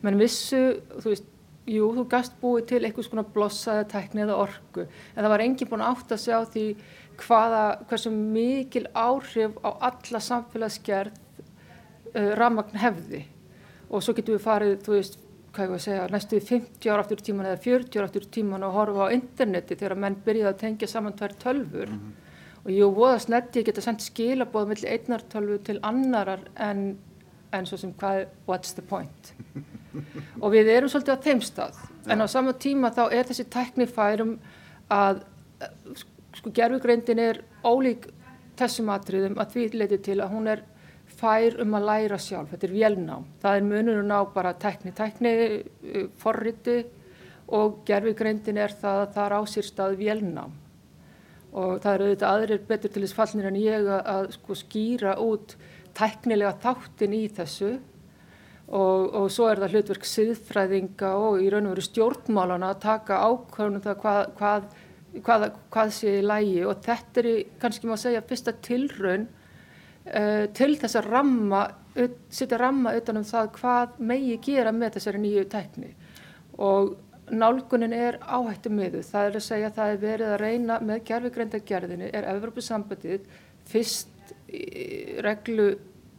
menn 0.04 0.20
vissu, 0.20 0.62
þú 1.02 1.12
veist, 1.12 1.30
jú, 1.68 1.90
þú 1.96 2.06
gast 2.12 2.36
búið 2.42 2.68
til 2.72 2.82
eitthvað 2.82 3.08
svona 3.10 3.26
blossaði 3.36 3.88
tekni 3.92 4.24
eða 4.24 4.40
orgu, 4.44 4.86
en 4.88 5.22
það 5.24 5.32
var 5.34 5.44
enginn 5.44 5.72
búin 5.72 5.86
átt 5.86 6.14
að 6.14 6.24
sjá 6.24 6.38
því 6.54 6.66
hvaða, 7.24 7.64
hversu 7.90 8.12
mikil 8.14 8.86
áhrif 8.94 9.58
á 9.66 9.70
alla 9.90 10.22
samfélagsgerð 10.22 11.16
uh, 12.14 12.32
ramagn 12.38 12.78
hefði. 12.78 13.24
Og 13.88 14.04
svo 14.04 14.14
getum 14.14 14.38
við 14.38 14.44
farið, 14.44 14.76
þú 14.86 14.94
veist, 14.94 15.18
hvað 15.58 15.66
ég 15.66 15.74
var 15.74 15.80
að 15.80 15.86
segja, 15.88 16.06
næstu 16.14 16.40
50 16.48 16.92
ára 16.94 17.04
aftur 17.04 17.24
tíman 17.26 17.50
eða 17.50 17.60
40 17.64 18.00
ára 18.00 18.08
aftur 18.08 18.28
tíman 18.38 18.66
og 18.68 18.76
horfa 18.78 19.10
á 19.10 19.16
interneti 19.16 19.78
þegar 19.80 19.98
menn 20.04 20.18
byrjaði 20.26 20.52
að 20.52 20.60
tengja 20.62 20.90
saman 20.92 21.18
tvær 21.18 21.34
tölfur 21.42 21.90
mm 21.90 21.98
-hmm. 21.98 22.12
og 22.64 22.72
jú, 22.72 22.90
voða 22.94 23.20
snetti 23.20 23.64
geta 23.64 23.82
sendt 23.82 24.06
skilabóð 24.06 24.68
mellir 24.68 24.92
einnartölvu 24.94 25.58
til 25.64 25.80
annarar 25.82 26.40
en, 26.56 26.98
en 27.52 27.66
svo 27.66 27.78
sem 27.78 27.94
hvað, 27.94 28.28
what's 28.48 28.76
the 28.76 28.82
point? 28.82 29.34
og 30.42 30.52
við 30.52 30.70
erum 30.70 30.90
svolítið 30.90 31.18
á 31.18 31.26
þeim 31.26 31.42
stað 31.42 31.76
ja. 32.06 32.14
en 32.14 32.22
á 32.22 32.28
sama 32.28 32.54
tíma 32.54 32.90
þá 32.90 33.12
er 33.12 33.26
þessi 33.26 33.50
tækni 33.50 33.86
færum 33.88 34.40
að 34.90 35.24
sko 36.36 36.52
gerfugreindin 36.54 37.20
er 37.20 37.44
ólík 37.64 38.08
þessum 38.58 38.90
atriðum 38.90 39.38
að 39.38 39.54
því 39.54 39.70
leiti 39.74 39.98
til 39.98 40.22
að 40.22 40.34
hún 40.34 40.48
er 40.48 40.64
fær 41.18 41.58
um 41.64 41.76
að 41.78 41.88
læra 41.90 42.20
sjálf, 42.22 42.52
þetta 42.54 42.68
er 42.68 42.76
vélnám. 42.76 43.26
Það 43.42 43.58
er 43.58 43.68
munurinn 43.72 44.14
á 44.14 44.22
bara 44.34 44.54
tækni 44.54 44.94
tækni, 44.96 45.34
uh, 45.58 46.06
forriti 46.22 46.78
og 47.58 47.82
gerfugreindin 47.88 48.60
er 48.60 48.74
það 48.76 49.04
að 49.04 49.12
það 49.16 49.26
er 49.26 49.36
á 49.40 49.42
sér 49.48 49.68
stað 49.68 50.00
vélnám. 50.02 50.56
Og 51.58 51.78
það 51.82 51.94
eru 51.94 52.08
auðvitað 52.08 52.34
aðrir 52.34 52.66
betur 52.68 52.94
til 52.94 53.04
þess 53.06 53.18
fallnir 53.18 53.50
en 53.50 53.60
ég 53.62 53.86
að, 53.88 54.02
að 54.14 54.26
sko 54.36 54.58
skýra 54.60 55.14
út 55.24 55.56
tæknilega 55.98 56.58
þáttin 56.64 57.16
í 57.18 57.24
þessu. 57.34 57.78
Og, 58.68 59.14
og 59.16 59.30
svo 59.32 59.48
er 59.48 59.62
það 59.62 59.78
hlutverk 59.78 60.06
siðfræðinga 60.06 61.14
og 61.16 61.40
í 61.40 61.48
raun 61.50 61.70
og 61.70 61.78
veru 61.78 61.86
stjórnmálana 61.86 62.74
að 62.74 62.82
taka 62.84 63.22
ákvörnum 63.24 63.84
það 63.86 64.02
hvað, 64.02 64.20
hvað, 64.42 64.66
hvað, 65.24 65.46
hvað 65.72 65.94
sé 65.96 66.18
í 66.18 66.26
lægi 66.26 66.66
og 66.68 66.82
þetta 66.84 67.24
er 67.24 67.30
kannski 67.62 67.88
maður 67.88 68.02
segja 68.02 68.26
fyrsta 68.28 68.54
tilraun 68.68 69.24
uh, 70.14 70.46
til 70.54 70.76
þess 70.80 71.00
að 71.00 71.10
ramma, 71.12 71.64
setja 72.30 72.60
ramma 72.62 72.94
utanum 72.98 73.26
það 73.28 73.52
hvað 73.58 74.00
megi 74.00 74.38
gera 74.46 74.72
með 74.72 74.98
þessari 74.98 75.24
nýju 75.24 75.48
tekni 75.52 75.94
og 76.58 76.96
nálgunin 77.28 77.94
er 77.94 78.20
áhættu 78.24 78.72
miðu, 78.72 79.02
það 79.04 79.30
er 79.30 79.36
að 79.36 79.46
segja 79.46 79.70
að 79.72 79.80
það 79.80 79.94
er 79.94 79.98
verið 80.04 80.30
að 80.32 80.42
reyna 80.42 80.80
með 80.80 81.04
gerfigreinda 81.10 81.60
gerðinu 81.68 82.10
er 82.14 82.30
Evropasambandið 82.32 83.26
fyrst 83.68 84.34
reglu 85.26 85.68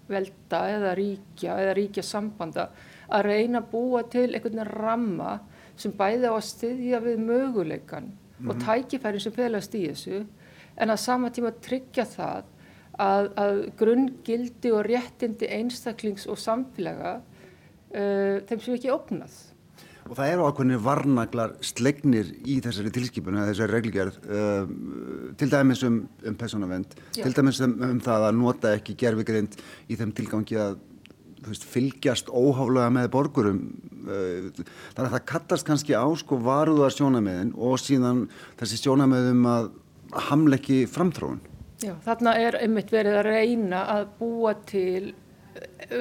velda 0.09 0.61
eða 0.73 0.95
ríkja 0.97 1.57
eða 1.63 1.77
ríkja 1.77 2.05
sambanda 2.05 2.69
að 3.09 3.29
reyna 3.29 3.63
að 3.63 3.71
búa 3.73 4.03
til 4.11 4.29
einhvern 4.35 4.69
ramma 4.69 5.39
sem 5.79 5.95
bæði 5.97 6.29
á 6.29 6.35
að 6.35 6.47
styðja 6.49 7.01
við 7.05 7.19
möguleikan 7.25 8.05
mm 8.05 8.13
-hmm. 8.13 8.49
og 8.51 8.55
mhm. 8.57 8.65
tækifæri 8.65 9.21
sem 9.21 9.33
felast 9.33 9.75
í 9.75 9.89
þessu 9.89 10.27
en 10.77 10.91
að 10.91 10.97
sama 10.97 11.31
tíma 11.31 11.53
tryggja 11.61 12.05
það 12.05 12.45
að, 13.03 13.31
að 13.39 13.61
grunngildi 13.79 14.73
og 14.75 14.87
réttindi 14.89 15.51
einstaklings 15.59 16.27
og 16.31 16.41
samfélaga 16.43 17.19
uh, 17.21 18.43
þeim 18.49 18.61
sem 18.61 18.75
ekki 18.79 18.93
opnað 18.95 19.39
Og 20.09 20.17
það 20.17 20.31
eru 20.33 20.45
ákveðinir 20.49 20.81
varnaglar 20.81 21.55
slegnir 21.65 22.29
í 22.49 22.59
þessari 22.65 22.93
tilskipun 22.95 23.37
eða 23.37 23.51
þessari 23.51 23.75
reglgerð 23.75 24.15
uh, 24.25 24.71
til 25.41 25.49
dæmis 25.53 25.83
um, 25.85 25.99
um 26.25 26.39
personavend, 26.41 26.95
til 27.17 27.35
dæmis 27.37 27.61
um, 27.65 27.75
um 27.91 27.99
það 28.05 28.29
að 28.31 28.39
nota 28.39 28.73
ekki 28.79 28.97
gerfigrind 29.03 29.59
í 29.89 29.99
þeim 30.01 30.15
tilgangi 30.17 30.57
að 30.63 30.79
veist, 31.45 31.67
fylgjast 31.69 32.33
óháflega 32.33 32.89
með 32.95 33.11
borgurum. 33.13 33.61
Uh, 34.09 34.49
þannig 34.97 35.05
að 35.05 35.15
það 35.19 35.27
kattast 35.35 35.69
kannski 35.69 35.99
á 35.99 36.09
sko 36.17 36.41
varuðar 36.47 36.97
sjónamöðin 36.97 37.53
og 37.61 37.77
síðan 37.83 38.25
þessi 38.61 38.81
sjónamöðum 38.81 39.45
að 39.53 39.71
hamleiki 40.31 40.87
framtróun. 40.89 41.43
Já, 41.79 41.93
þarna 42.03 42.35
er 42.43 42.59
einmitt 42.59 42.91
verið 42.91 43.21
að 43.21 43.29
reyna 43.29 43.85
að 43.93 44.09
búa 44.19 44.55
til 44.67 45.15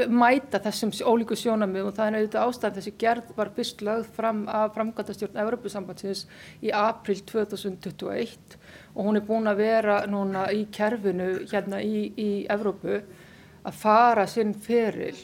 mæta 0.10 0.60
þessum 0.62 0.91
ólíku 1.05 1.38
sjónamið 1.38 1.88
og 1.89 1.96
það 1.98 2.07
er 2.07 2.17
auðvitað 2.17 2.50
ástæðan 2.50 2.75
þessi 2.77 2.93
gerð 3.01 3.29
var 3.38 3.51
fyrst 3.55 3.84
lögð 3.86 4.10
fram 4.17 4.41
af 4.50 4.74
framkvæmdastjórn 4.75 5.39
Európusambandsins 5.43 6.25
í 6.65 6.74
april 6.75 7.22
2021 7.29 8.57
og 8.96 9.07
hún 9.07 9.19
er 9.19 9.25
búin 9.29 9.50
að 9.50 9.62
vera 9.62 10.01
núna 10.10 10.48
í 10.53 10.65
kerfinu 10.74 11.29
hérna 11.51 11.81
í, 11.86 12.07
í 12.17 12.29
Evrópu 12.53 13.00
að 13.67 13.81
fara 13.81 14.27
sinn 14.29 14.53
feril 14.53 15.17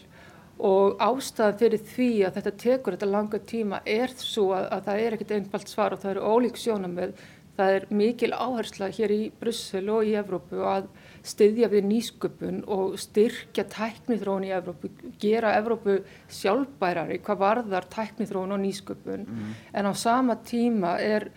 og 0.64 1.02
ástæðan 1.02 1.60
fyrir 1.60 1.86
því 1.94 2.12
að 2.28 2.40
þetta 2.40 2.58
tekur 2.66 2.98
þetta 2.98 3.14
langa 3.14 3.42
tíma 3.42 3.82
er 3.86 4.14
svo 4.18 4.52
að, 4.56 4.70
að 4.78 4.90
það 4.90 5.06
er 5.06 5.18
ekkert 5.18 5.38
einfalt 5.38 5.72
svar 5.72 5.96
og 5.96 6.04
það 6.04 6.16
eru 6.16 6.34
ólík 6.34 6.62
sjónamið 6.62 7.18
það 7.58 7.76
er 7.78 7.86
mikil 7.94 8.32
áhersla 8.34 8.90
hér 8.94 9.14
í 9.14 9.22
Brussel 9.40 9.90
og 9.94 10.08
í 10.10 10.16
Evrópu 10.18 10.64
að 10.66 10.88
styðja 11.24 11.70
við 11.72 11.86
nýsköpun 11.90 12.64
og 12.74 12.98
styrkja 13.00 13.66
tæknithróun 13.72 14.48
í 14.48 14.52
Evrópu, 14.56 14.90
gera 15.22 15.54
Evrópu 15.60 16.00
sjálfbærari 16.34 17.20
hvað 17.24 17.44
varðar 17.44 17.88
tæknithróun 17.94 18.56
og 18.56 18.62
nýsköpun 18.64 19.28
mm. 19.28 19.54
en 19.72 19.90
á 19.90 19.94
sama 19.94 20.40
tíma 20.44 20.98
er, 21.00 21.30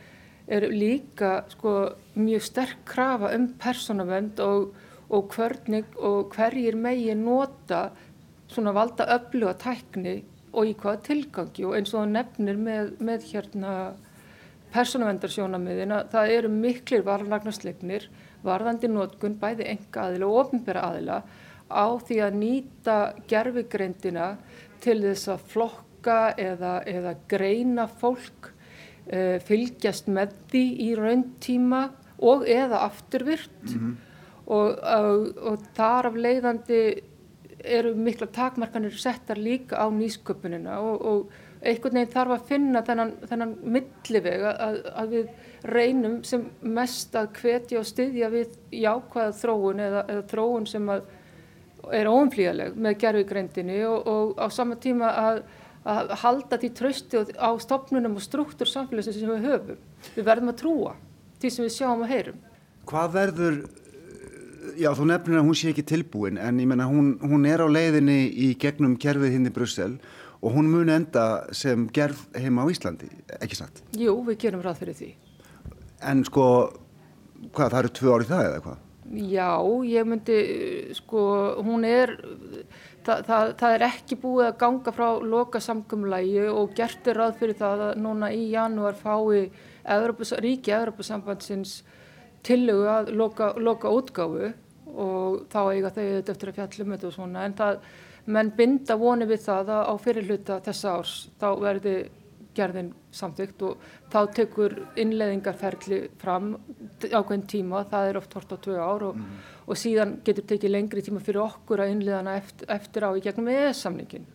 er 0.48 0.68
líka 0.72 1.44
sko, 1.52 1.76
mjög 2.16 2.48
sterk 2.48 2.82
krafa 2.88 3.34
um 3.36 3.50
persónavend 3.60 4.40
og, 4.40 4.72
og 5.12 5.28
hvernig 5.36 5.84
og 6.00 6.32
hverjir 6.34 6.80
megi 6.80 7.14
nota 7.14 7.90
svona 8.48 8.72
valda 8.72 9.04
öfluga 9.18 9.54
tækni 9.60 10.22
og 10.56 10.70
í 10.70 10.74
hvaða 10.80 11.04
tilgangi 11.04 11.68
og 11.68 11.76
eins 11.76 11.92
og 11.94 12.08
nefnir 12.08 12.56
með, 12.56 12.94
með 13.04 13.30
hérna 13.34 13.72
persónavendarsjónamiðina, 14.76 16.04
það 16.12 16.32
eru 16.36 16.52
miklir 16.52 17.04
varnagnarsleiknir 17.06 18.08
varðandi 18.46 18.90
nótkun 18.92 19.38
bæði 19.40 19.70
enga 19.72 20.06
aðila 20.06 20.28
og 20.28 20.40
ofnbæra 20.44 20.84
aðila 20.90 21.20
á 21.66 21.86
því 22.06 22.18
að 22.22 22.38
nýta 22.40 22.96
gerfigreindina 23.30 24.28
til 24.84 25.00
þess 25.02 25.30
að 25.32 25.46
flokka 25.52 26.18
eða, 26.38 26.78
eða 26.86 27.14
greina 27.30 27.86
fólk, 27.90 28.52
uh, 29.10 29.38
fylgjast 29.46 30.10
með 30.12 30.36
því 30.52 30.66
í 30.86 30.90
rauntíma 30.98 31.82
og 32.22 32.46
eða 32.48 32.84
afturvirt 32.86 33.62
mm 33.64 33.78
-hmm. 33.80 33.96
og, 34.46 34.78
og, 34.78 35.26
og 35.50 35.66
þar 35.76 36.12
af 36.12 36.16
leiðandi 36.16 36.80
eru 37.66 37.94
mikla 37.94 38.26
takmarkanir 38.26 38.94
settar 38.94 39.36
líka 39.36 39.76
á 39.76 39.86
nýsköpunina 39.90 40.78
og, 40.78 41.02
og 41.02 41.30
einhvern 41.62 41.98
veginn 41.98 42.12
þarf 42.12 42.34
að 42.36 42.48
finna 42.50 42.82
þennan, 42.86 43.12
þennan 43.30 43.52
milliveg 43.62 44.46
að, 44.50 44.80
að 44.92 45.14
við 45.14 45.28
reynum 45.66 46.16
sem 46.26 46.44
mest 46.60 47.14
að 47.18 47.30
hvetja 47.40 47.80
og 47.80 47.86
styðja 47.88 48.30
við 48.32 48.56
jákvæða 48.76 49.36
þróun 49.40 49.84
eða, 49.86 50.02
eða 50.12 50.26
þróun 50.32 50.66
sem 50.70 50.90
er 51.94 52.10
óumflíðaleg 52.10 52.76
með 52.82 52.98
gerfugreindinni 53.02 53.78
og, 53.86 54.10
og 54.10 54.42
á 54.42 54.46
sama 54.52 54.76
tíma 54.82 55.12
að, 55.22 55.40
að 55.86 56.12
halda 56.22 56.60
því 56.60 56.72
trösti 56.80 57.24
á 57.38 57.50
stopnunum 57.62 58.18
og 58.18 58.24
struktúr 58.24 58.70
samfélagsins 58.70 59.20
sem 59.20 59.32
við 59.32 59.48
höfum. 59.50 59.80
Við 60.16 60.28
verðum 60.28 60.52
að 60.52 60.60
trúa 60.62 60.94
því 61.40 61.52
sem 61.52 61.66
við 61.66 61.74
sjáum 61.76 62.04
og 62.04 62.10
heyrum. 62.10 62.38
Hvað 62.86 63.16
verður, 63.16 63.58
já 64.78 64.90
þú 64.98 65.08
nefnir 65.10 65.40
að 65.40 65.48
hún 65.48 65.58
sé 65.58 65.72
ekki 65.72 65.86
tilbúin 65.86 66.40
en 66.42 66.60
ég 66.62 66.70
menna 66.70 66.88
hún, 66.90 67.16
hún 67.22 67.48
er 67.48 67.62
á 67.62 67.68
leiðinni 67.70 68.20
í 68.28 68.52
gegnum 68.60 68.98
kerfið 69.00 69.36
hinn 69.36 69.50
í 69.50 69.54
Brussel 69.54 69.94
og 69.94 70.25
hún 70.42 70.70
muni 70.70 70.92
enda 70.94 71.46
sem 71.56 71.86
gerð 71.94 72.26
heima 72.36 72.64
á 72.64 72.70
Íslandi, 72.72 73.08
ekki 73.40 73.58
satt? 73.58 73.82
Jú, 73.96 74.18
við 74.26 74.40
gerum 74.46 74.64
ráð 74.64 74.82
fyrir 74.82 74.98
því. 74.98 75.12
En 76.06 76.24
sko, 76.28 76.48
hvað, 77.52 77.70
það 77.70 77.78
eru 77.80 77.94
tvö 77.98 78.16
árið 78.16 78.32
það 78.34 78.48
eða 78.50 78.64
hvað? 78.66 78.82
Já, 79.06 79.50
ég 79.86 80.06
myndi, 80.08 80.36
sko, 80.98 81.20
hún 81.62 81.86
er, 81.86 82.16
það, 83.06 83.20
það, 83.28 83.52
það 83.60 83.74
er 83.76 83.84
ekki 83.86 84.18
búið 84.18 84.48
að 84.48 84.56
ganga 84.64 84.94
frá 84.96 85.06
loka 85.22 85.60
samkumlægi 85.62 86.48
og 86.50 86.74
gert 86.76 87.06
er 87.06 87.20
ráð 87.20 87.36
fyrir 87.38 87.58
það 87.60 87.84
að 87.90 88.00
núna 88.02 88.32
í 88.34 88.48
janúar 88.50 88.98
fái 88.98 89.46
Evropas, 89.86 90.34
ríki 90.42 90.74
Evropasambandsins 90.74 91.78
tillögu 92.46 92.88
að 92.90 93.12
loka, 93.14 93.52
loka 93.62 93.92
útgáfu 93.94 94.50
og 94.96 95.46
þá 95.52 95.60
eiga 95.70 95.92
þau 95.94 96.06
eftir 96.18 96.50
að 96.50 96.58
fjallum 96.58 96.96
þetta 96.96 97.08
og 97.08 97.14
svona, 97.14 97.46
en 97.46 97.56
það 97.58 97.78
menn 98.26 98.52
binda 98.56 98.96
voni 98.98 99.26
við 99.28 99.42
það 99.46 99.72
að 99.76 99.90
á 99.90 99.94
fyrirluta 100.02 100.60
þessa 100.64 100.94
árs 100.98 101.16
þá 101.40 101.48
verði 101.62 101.96
gerðin 102.56 102.92
samþygt 103.14 103.64
og 103.66 103.82
þá 104.12 104.18
tekur 104.36 104.74
innleðingarferli 104.98 105.98
fram 106.20 106.54
ákveðin 107.04 107.44
tíma, 107.50 107.82
það 107.90 108.10
er 108.10 108.20
oft 108.20 108.36
hort 108.38 108.54
á 108.54 108.58
tvö 108.64 108.78
ár 108.80 109.04
og, 109.10 109.18
mm. 109.20 109.44
og 109.66 109.80
síðan 109.80 110.16
getur 110.24 110.46
tekið 110.52 110.72
lengri 110.72 111.04
tíma 111.04 111.20
fyrir 111.24 111.44
okkur 111.44 111.84
að 111.84 111.92
innleðana 111.96 112.38
eftir, 112.40 112.70
eftir 112.72 113.08
á 113.08 113.10
í 113.12 113.22
gegnum 113.24 113.52
EES-samningin. 113.52 114.26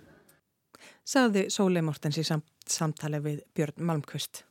Saði 1.01 1.48
Sólei 1.53 1.81
Mortens 1.86 2.21
í 2.21 2.25
samt, 2.25 2.48
samtale 2.69 3.21
við 3.24 3.41
Björn 3.57 3.81
Malmqvist. 3.89 4.45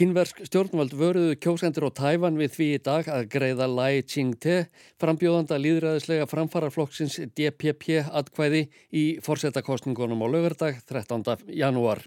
Kínversk 0.00 0.38
stjórnvald 0.48 0.94
vöruðu 0.96 1.34
kjósendur 1.44 1.84
á 1.84 1.90
Tæfan 1.92 2.38
við 2.40 2.54
því 2.54 2.68
í 2.72 2.76
dag 2.80 3.08
að 3.12 3.26
greiða 3.34 3.66
Lai 3.68 3.98
Ching-te, 4.00 4.54
frambjóðanda 4.96 5.58
líðræðislega 5.60 6.24
framfaraflokksins 6.30 7.18
DPP 7.36 7.98
atkvæði 8.08 8.62
í 8.96 9.02
fórsetakostningunum 9.20 10.24
á 10.24 10.26
lögardag 10.32 10.80
13. 10.88 11.44
janúar. 11.52 12.00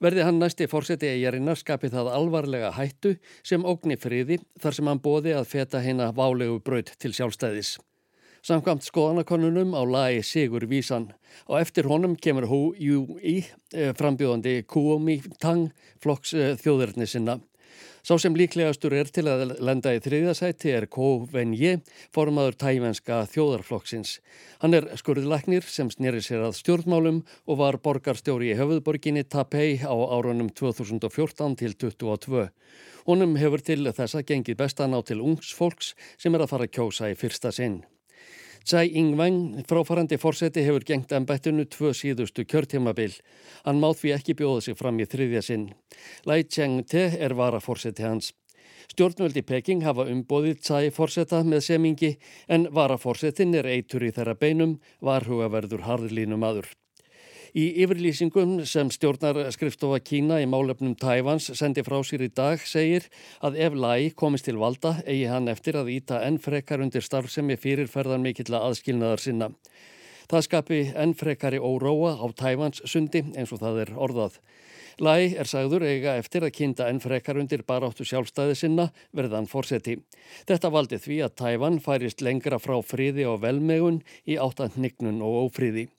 Verði 0.00 0.24
hann 0.24 0.40
næsti 0.40 0.64
fórseti 0.72 1.12
eigarinnar 1.12 1.60
skapið 1.60 1.98
það 1.98 2.10
alvarlega 2.22 2.72
hættu 2.78 3.18
sem 3.44 3.68
ógni 3.68 4.00
friði 4.00 4.40
þar 4.56 4.78
sem 4.78 4.88
hann 4.88 5.04
bóði 5.04 5.36
að 5.36 5.50
feta 5.52 5.84
hérna 5.84 6.08
válegu 6.16 6.56
braut 6.64 6.96
til 6.96 7.12
sjálfstæðis. 7.12 7.76
Samkvæmt 8.40 8.86
skoðanakonunum 8.86 9.74
á 9.76 9.84
lagi 9.84 10.22
Sigur 10.24 10.64
Vísan 10.64 11.10
og 11.44 11.58
eftir 11.60 11.84
honum 11.90 12.14
kemur 12.16 12.46
Hú 12.48 12.60
Jú 12.80 13.18
Í 13.20 13.42
frambjóðandi 13.68 14.62
Kuomi 14.64 15.18
Tang 15.42 15.68
flokks 16.00 16.32
eh, 16.32 16.54
þjóðurni 16.56 17.04
sinna. 17.04 17.36
Sá 18.00 18.14
sem 18.16 18.32
líklegastur 18.32 18.96
er 18.96 19.10
til 19.12 19.26
að 19.28 19.58
lenda 19.60 19.92
í 19.92 20.00
þriðasæti 20.00 20.72
er 20.72 20.86
Ko 20.88 21.26
Wen-je, 21.34 21.82
formaður 22.16 22.56
tævenska 22.64 23.20
þjóðarflokksins. 23.28 24.16
Hann 24.64 24.78
er 24.78 24.88
skurðlæknir 24.96 25.68
sem 25.68 25.92
snýri 25.92 26.24
sér 26.24 26.46
að 26.48 26.56
stjórnmálum 26.62 27.20
og 27.44 27.60
var 27.60 27.76
borgarstjóri 27.84 28.54
í 28.54 28.56
höfuðborginni 28.56 29.26
Tapei 29.28 29.84
á 29.84 29.92
árunum 29.92 30.48
2014 30.48 31.60
til 31.60 31.76
2022. 31.76 32.48
Honum 33.04 33.36
hefur 33.36 33.68
til 33.68 33.84
þess 33.84 34.16
að 34.16 34.28
gengið 34.32 34.62
bestan 34.64 34.96
á 34.96 35.04
til 35.04 35.20
ungs 35.20 35.52
fólks 35.52 35.92
sem 36.16 36.32
er 36.32 36.48
að 36.48 36.54
fara 36.56 36.70
að 36.70 36.76
kjósa 36.80 37.12
í 37.12 37.20
fyrsta 37.20 37.52
sinn. 37.52 37.82
Tsai 38.64 38.90
Ing-weng, 38.92 39.62
fráfarandi 39.68 40.18
fórseti, 40.20 40.62
hefur 40.66 40.84
gengt 40.84 41.12
ennbættinu 41.16 41.64
tvö 41.64 41.94
síðustu 41.96 42.44
kjörtímabil. 42.44 43.14
Hann 43.64 43.80
mátt 43.80 44.02
við 44.04 44.18
ekki 44.18 44.36
bjóða 44.36 44.66
sig 44.66 44.76
fram 44.76 45.00
í 45.00 45.06
þriðja 45.08 45.42
sinn. 45.46 45.70
Lai 46.28 46.42
Cheng-te 46.44 47.06
er 47.18 47.34
varafórseti 47.38 48.04
hans. 48.04 48.34
Stjórnvöldi 48.90 49.42
Peking 49.46 49.84
hafa 49.86 50.04
umbóðið 50.10 50.60
Tsai 50.60 50.90
fórseta 50.92 51.40
með 51.46 51.64
semingi 51.68 52.12
en 52.48 52.68
varafórsetin 52.74 53.54
er 53.54 53.68
eitur 53.70 54.04
í 54.04 54.12
þeirra 54.12 54.36
beinum, 54.36 54.76
varhugaverður 55.00 55.86
harðlínum 55.86 56.44
aður. 56.44 56.68
Í 57.50 57.64
yfirlýsingum 57.82 58.60
sem 58.62 58.92
stjórnar 58.94 59.40
skrifstofa 59.50 59.98
Kína 60.06 60.36
í 60.38 60.46
málefnum 60.46 60.92
Tævans 60.94 61.48
sendi 61.58 61.82
frá 61.82 61.96
sér 62.06 62.22
í 62.22 62.30
dag 62.30 62.62
segir 62.62 63.08
að 63.42 63.58
ef 63.66 63.74
Lai 63.74 64.12
komist 64.14 64.46
til 64.46 64.60
valda 64.60 65.00
eigi 65.02 65.26
hann 65.26 65.50
eftir 65.50 65.80
að 65.80 65.90
íta 65.96 66.20
enn 66.22 66.38
frekar 66.38 66.84
undir 66.84 67.02
starfsemi 67.02 67.58
fyrirferðan 67.58 68.22
mikill 68.22 68.54
að 68.54 68.68
aðskilnaðar 68.68 69.24
sinna. 69.24 69.50
Það 70.30 70.46
skapi 70.46 70.80
enn 70.94 71.16
frekari 71.18 71.58
óróa 71.58 72.14
á 72.22 72.26
Tævans 72.38 72.84
sundi 72.86 73.26
eins 73.34 73.50
og 73.50 73.64
það 73.64 73.82
er 73.82 73.94
orðað. 73.98 74.38
Lai 75.02 75.34
er 75.34 75.50
sagður 75.50 75.88
eiga 75.90 76.14
eftir 76.22 76.46
að 76.46 76.54
kynnta 76.54 76.86
enn 76.86 77.02
frekar 77.02 77.40
undir 77.40 77.66
baráttu 77.66 78.06
sjálfstæði 78.06 78.54
sinna 78.62 78.92
verðan 79.10 79.50
fórseti. 79.50 79.98
Þetta 80.46 80.70
valdi 80.70 81.02
því 81.02 81.22
að 81.26 81.38
Tævan 81.42 81.82
færist 81.82 82.22
lengra 82.22 82.62
frá 82.62 82.78
friði 82.84 83.26
og 83.26 83.40
velmegun 83.42 84.04
í 84.22 84.38
áttan 84.38 84.76
hnignun 84.76 85.24
og 85.24 85.48
ófriði. 85.48 85.90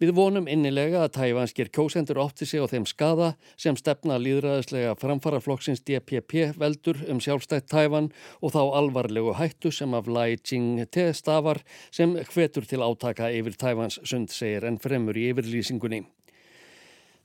Við 0.00 0.14
vonum 0.16 0.46
innilega 0.48 1.02
að 1.04 1.10
tæfanskir 1.18 1.68
kjósendur 1.76 2.22
ótti 2.22 2.46
sig 2.48 2.62
á 2.64 2.72
þeim 2.72 2.86
skada 2.88 3.34
sem 3.60 3.76
stefna 3.76 4.14
líðræðislega 4.16 4.94
framfaraflokksins 4.96 5.82
DPP 5.84 6.54
veldur 6.56 7.02
um 7.12 7.18
sjálfstætt 7.20 7.66
tæfan 7.68 8.08
og 8.40 8.54
þá 8.54 8.62
alvarlegu 8.78 9.34
hættu 9.36 9.68
sem 9.68 9.92
af 9.92 10.08
Lai 10.08 10.38
Ching-te 10.40 11.10
stafar 11.12 11.60
sem 11.92 12.14
hvetur 12.16 12.64
til 12.64 12.80
átaka 12.80 13.28
yfir 13.28 13.58
tæfans 13.60 14.00
sund 14.00 14.32
segir 14.32 14.64
en 14.64 14.80
fremur 14.80 15.20
í 15.20 15.26
yfirlýsingunni. 15.34 16.00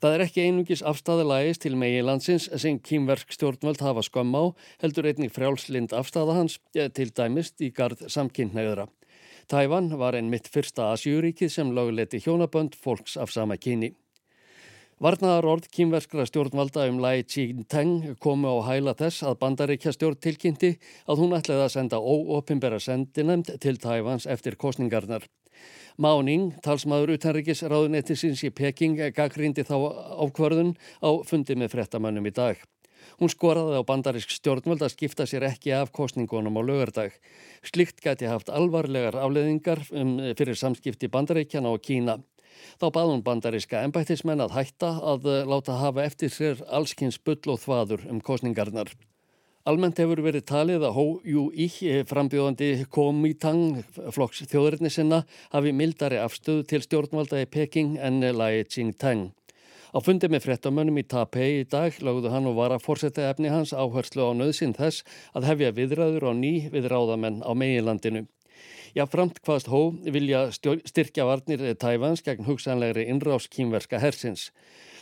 Það 0.03 0.17
er 0.17 0.25
ekki 0.25 0.43
einungis 0.43 0.83
afstæðalægis 0.83 1.63
til 1.63 1.79
megilandsins 1.79 2.49
sem 2.59 2.75
kýmverk 2.83 3.31
stjórnvöld 3.31 3.79
hafa 3.87 4.03
skömm 4.03 4.35
á, 4.35 4.51
heldur 4.83 5.07
einnig 5.07 5.31
frjálslind 5.31 5.95
afstæða 5.95 6.35
hans 6.41 6.59
til 6.75 7.15
dæmist 7.15 7.63
í 7.63 7.71
gard 7.71 8.03
samkynneigðra. 8.11 8.89
Tævan 9.45 9.91
var 9.99 10.15
einn 10.17 10.31
mitt 10.33 10.47
fyrsta 10.49 10.87
Asjúríkið 10.95 11.51
sem 11.53 11.69
lögleiti 11.77 12.17
hjónabönd 12.23 12.73
fólks 12.81 13.13
af 13.21 13.29
sama 13.29 13.59
kyni. 13.61 13.91
Varnaðar 14.97 15.45
orð 15.51 15.67
kýmverskra 15.75 16.23
stjórnvalda 16.25 16.87
um 16.89 16.97
Lai 17.03 17.21
Chi-teng 17.27 18.15
komu 18.23 18.55
á 18.57 18.57
hæla 18.71 18.95
þess 18.97 19.25
að 19.27 19.37
bandaríkja 19.43 19.93
stjórn 19.93 20.17
tilkynnti 20.23 20.71
að 21.05 21.21
hún 21.21 21.35
ætlaði 21.37 21.65
að 21.67 21.73
senda 21.75 21.99
óopimbera 22.01 22.79
sendinemnd 22.81 23.53
til 23.61 23.77
Tævans 23.77 24.25
eftir 24.25 24.57
kostningarnar. 24.57 25.27
Máning, 26.01 26.55
talsmaður 26.65 27.13
utanrikis 27.19 27.61
ráðunettisins 27.69 28.41
í 28.47 28.49
Peking, 28.49 28.97
gaggrindi 29.13 29.67
þá 29.67 29.77
ákvarðun 30.25 30.73
á 31.05 31.21
fundi 31.27 31.59
með 31.59 31.75
frettamannum 31.75 32.25
í 32.25 32.33
dag. 32.33 32.57
Hún 33.19 33.31
skoraði 33.31 33.79
á 33.79 33.83
bandarisk 33.87 34.31
stjórnvöld 34.33 34.83
að 34.85 34.93
skipta 34.95 35.25
sér 35.29 35.47
ekki 35.49 35.73
af 35.77 35.93
kostningunum 35.95 36.57
á 36.57 36.61
lögardag. 36.65 37.15
Slikt 37.65 38.03
gæti 38.03 38.29
haft 38.29 38.51
alvarlegar 38.53 39.17
afleðingar 39.17 39.83
um, 39.91 40.17
fyrir 40.37 40.59
samskipti 40.59 41.09
bandaríkjana 41.11 41.73
og 41.73 41.83
Kína. 41.85 42.19
Þá 42.79 42.87
baðum 42.95 43.23
bandariska 43.23 43.81
ennbættismenn 43.85 44.43
að 44.43 44.55
hætta 44.55 44.93
að 45.13 45.27
eh, 45.31 45.43
láta 45.47 45.75
hafa 45.79 46.05
eftir 46.07 46.31
sér 46.31 46.63
allskins 46.67 47.19
bull 47.19 47.53
og 47.53 47.61
þvaður 47.63 48.07
um 48.11 48.21
kostningarnar. 48.23 48.91
Almennt 49.65 49.97
hefur 49.97 50.19
verið 50.21 50.43
talið 50.45 50.83
að 50.85 50.97
Jú 51.25 51.47
Íh, 51.49 51.77
frambjóðandi 52.05 52.85
Komitang, 52.93 53.79
flokks 54.13 54.43
þjóðurinn 54.51 54.93
sinna, 54.93 55.23
hafi 55.55 55.73
mildari 55.73 56.19
afstöðu 56.21 56.67
til 56.69 56.83
stjórnvalda 56.85 57.41
í 57.41 57.47
Peking 57.49 57.95
en 57.97 58.21
Lai 58.37 58.61
Ching-tang. 58.69 59.31
Á 59.95 60.03
fundi 60.03 60.27
með 60.27 60.43
frettamönnum 60.43 60.97
í 60.99 61.05
Tapei 61.07 61.61
í 61.61 61.67
dag 61.71 61.95
lagðu 62.03 62.27
hann 62.33 62.49
og 62.49 62.57
var 62.57 62.73
að 62.75 62.81
fórsetta 62.83 63.29
efni 63.29 63.47
hans 63.47 63.71
áherslu 63.71 64.25
á 64.27 64.35
nöðsinn 64.35 64.73
þess 64.75 65.05
að 65.31 65.45
hefja 65.47 65.69
viðræður 65.77 66.25
á 66.27 66.31
ný 66.35 66.49
við 66.73 66.89
ráðamenn 66.91 67.37
á 67.39 67.55
meginlandinu. 67.55 68.25
Jáframt 68.91 69.39
hvaðst 69.47 69.69
hó 69.71 69.95
vilja 70.03 70.41
styrkja 70.51 71.27
varnir 71.29 71.63
Tævans 71.79 72.25
gegn 72.27 72.43
hugsanlegri 72.43 73.05
innrás 73.07 73.47
kýmverska 73.47 74.01
hersins. 74.03 74.49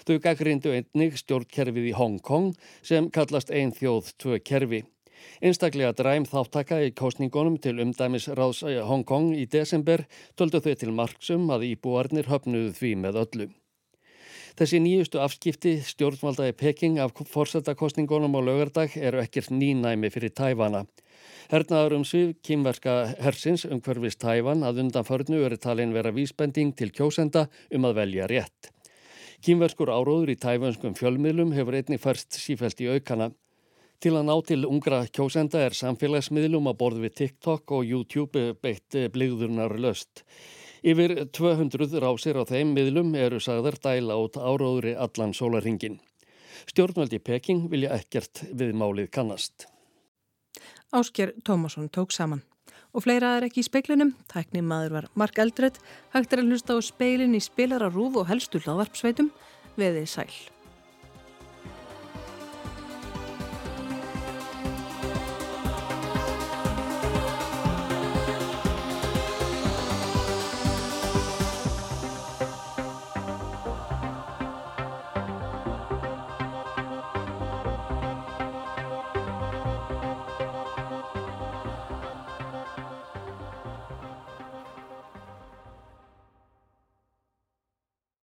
Þau 0.06 0.20
gaggrindu 0.22 0.76
einnig 0.78 1.18
stjórnkerfið 1.24 1.90
í 1.90 1.96
Hong 1.98 2.22
Kong 2.22 2.54
sem 2.86 3.10
kallast 3.10 3.50
ein 3.50 3.74
þjóð 3.74 4.14
tvö 4.22 4.40
kerfi. 4.46 4.84
Einstaklega 5.42 5.98
dræm 5.98 6.30
þáttaka 6.30 6.84
í 6.86 6.94
kostningunum 6.94 7.58
til 7.58 7.80
umdæmis 7.82 8.30
ráðs 8.30 8.62
Hong 8.86 9.10
Kong 9.10 9.34
í 9.34 9.50
desember 9.50 10.06
töldu 10.38 10.62
þau 10.62 10.74
til 10.78 10.94
marksum 10.94 11.50
að 11.50 11.70
íbúarnir 11.74 12.30
höfnuðu 12.30 12.78
því 12.78 12.96
með 13.08 13.22
öllu. 13.26 13.52
Þessi 14.54 14.78
nýjustu 14.86 15.18
afskipti 15.18 15.72
stjórnvalda 15.82 16.46
í 16.52 16.54
Peking 16.54 17.00
af 17.02 17.16
fórsetakostningunum 17.26 18.36
á 18.38 18.42
lögardag 18.46 18.94
eru 19.02 19.24
ekkert 19.24 19.50
nýnæmi 19.50 20.12
fyrir 20.14 20.30
Tævana. 20.30 20.84
Hernaður 21.50 21.96
um 21.98 22.06
svið 22.06 22.36
kýmverska 22.46 22.94
hersins 23.26 23.66
um 23.66 23.82
hverfist 23.82 24.22
Tævan 24.22 24.62
að 24.62 24.84
undan 24.86 25.08
förnu 25.10 25.42
eru 25.48 25.58
talin 25.58 25.96
vera 25.98 26.14
vísbending 26.14 26.76
til 26.78 26.94
kjósenda 26.94 27.48
um 27.74 27.90
að 27.90 27.98
velja 28.04 28.30
rétt. 28.30 28.70
Kýmverskur 29.44 29.90
áróður 29.90 30.36
í 30.36 30.40
tævanskum 30.40 30.94
fjölmiðlum 31.02 31.58
hefur 31.58 31.82
einnig 31.82 32.00
færst 32.06 32.38
sífælt 32.38 32.86
í 32.86 32.94
aukana. 32.94 33.32
Til 34.00 34.14
að 34.14 34.28
ná 34.30 34.36
til 34.46 34.64
ungra 34.70 35.02
kjósenda 35.10 35.66
er 35.66 35.74
samfélagsmiðlum 35.74 36.70
að 36.70 36.78
borð 36.80 37.08
við 37.08 37.18
TikTok 37.24 37.74
og 37.74 37.90
YouTube 37.90 38.52
beitt 38.62 39.02
bligðurnar 39.18 39.76
löst. 39.82 40.24
Yfir 40.84 41.14
200 41.32 41.96
rásir 42.04 42.36
á 42.36 42.44
þeim 42.44 42.74
miðlum 42.76 43.14
eru 43.16 43.38
sagðar 43.40 43.78
dæla 43.80 44.18
át 44.20 44.36
áróðri 44.36 44.92
allan 45.00 45.32
sólarhingin. 45.32 46.02
Stjórnvaldi 46.68 47.22
Peking 47.24 47.70
vilja 47.72 47.94
ekkert 47.96 48.44
við 48.52 48.74
málið 48.76 49.08
kannast. 49.16 49.70
Ásker 50.92 51.32
Tómasson 51.48 51.88
tók 51.88 52.12
saman. 52.12 52.44
Og 52.92 53.08
fleira 53.08 53.38
er 53.38 53.48
ekki 53.48 53.64
í 53.64 53.66
speiklinum. 53.66 54.12
Tækni 54.28 54.62
maður 54.62 54.98
var 54.98 55.08
Mark 55.16 55.40
Eldred. 55.40 55.80
Hægt 56.12 56.36
er 56.36 56.44
að 56.44 56.52
hlusta 56.52 56.76
á 56.76 56.80
speilin 56.84 57.34
í 57.34 57.42
spilararúf 57.42 58.20
og 58.20 58.28
helstu 58.28 58.60
hlaðvarpsveitum. 58.60 59.32
Veðið 59.80 60.12
sæl. 60.12 60.53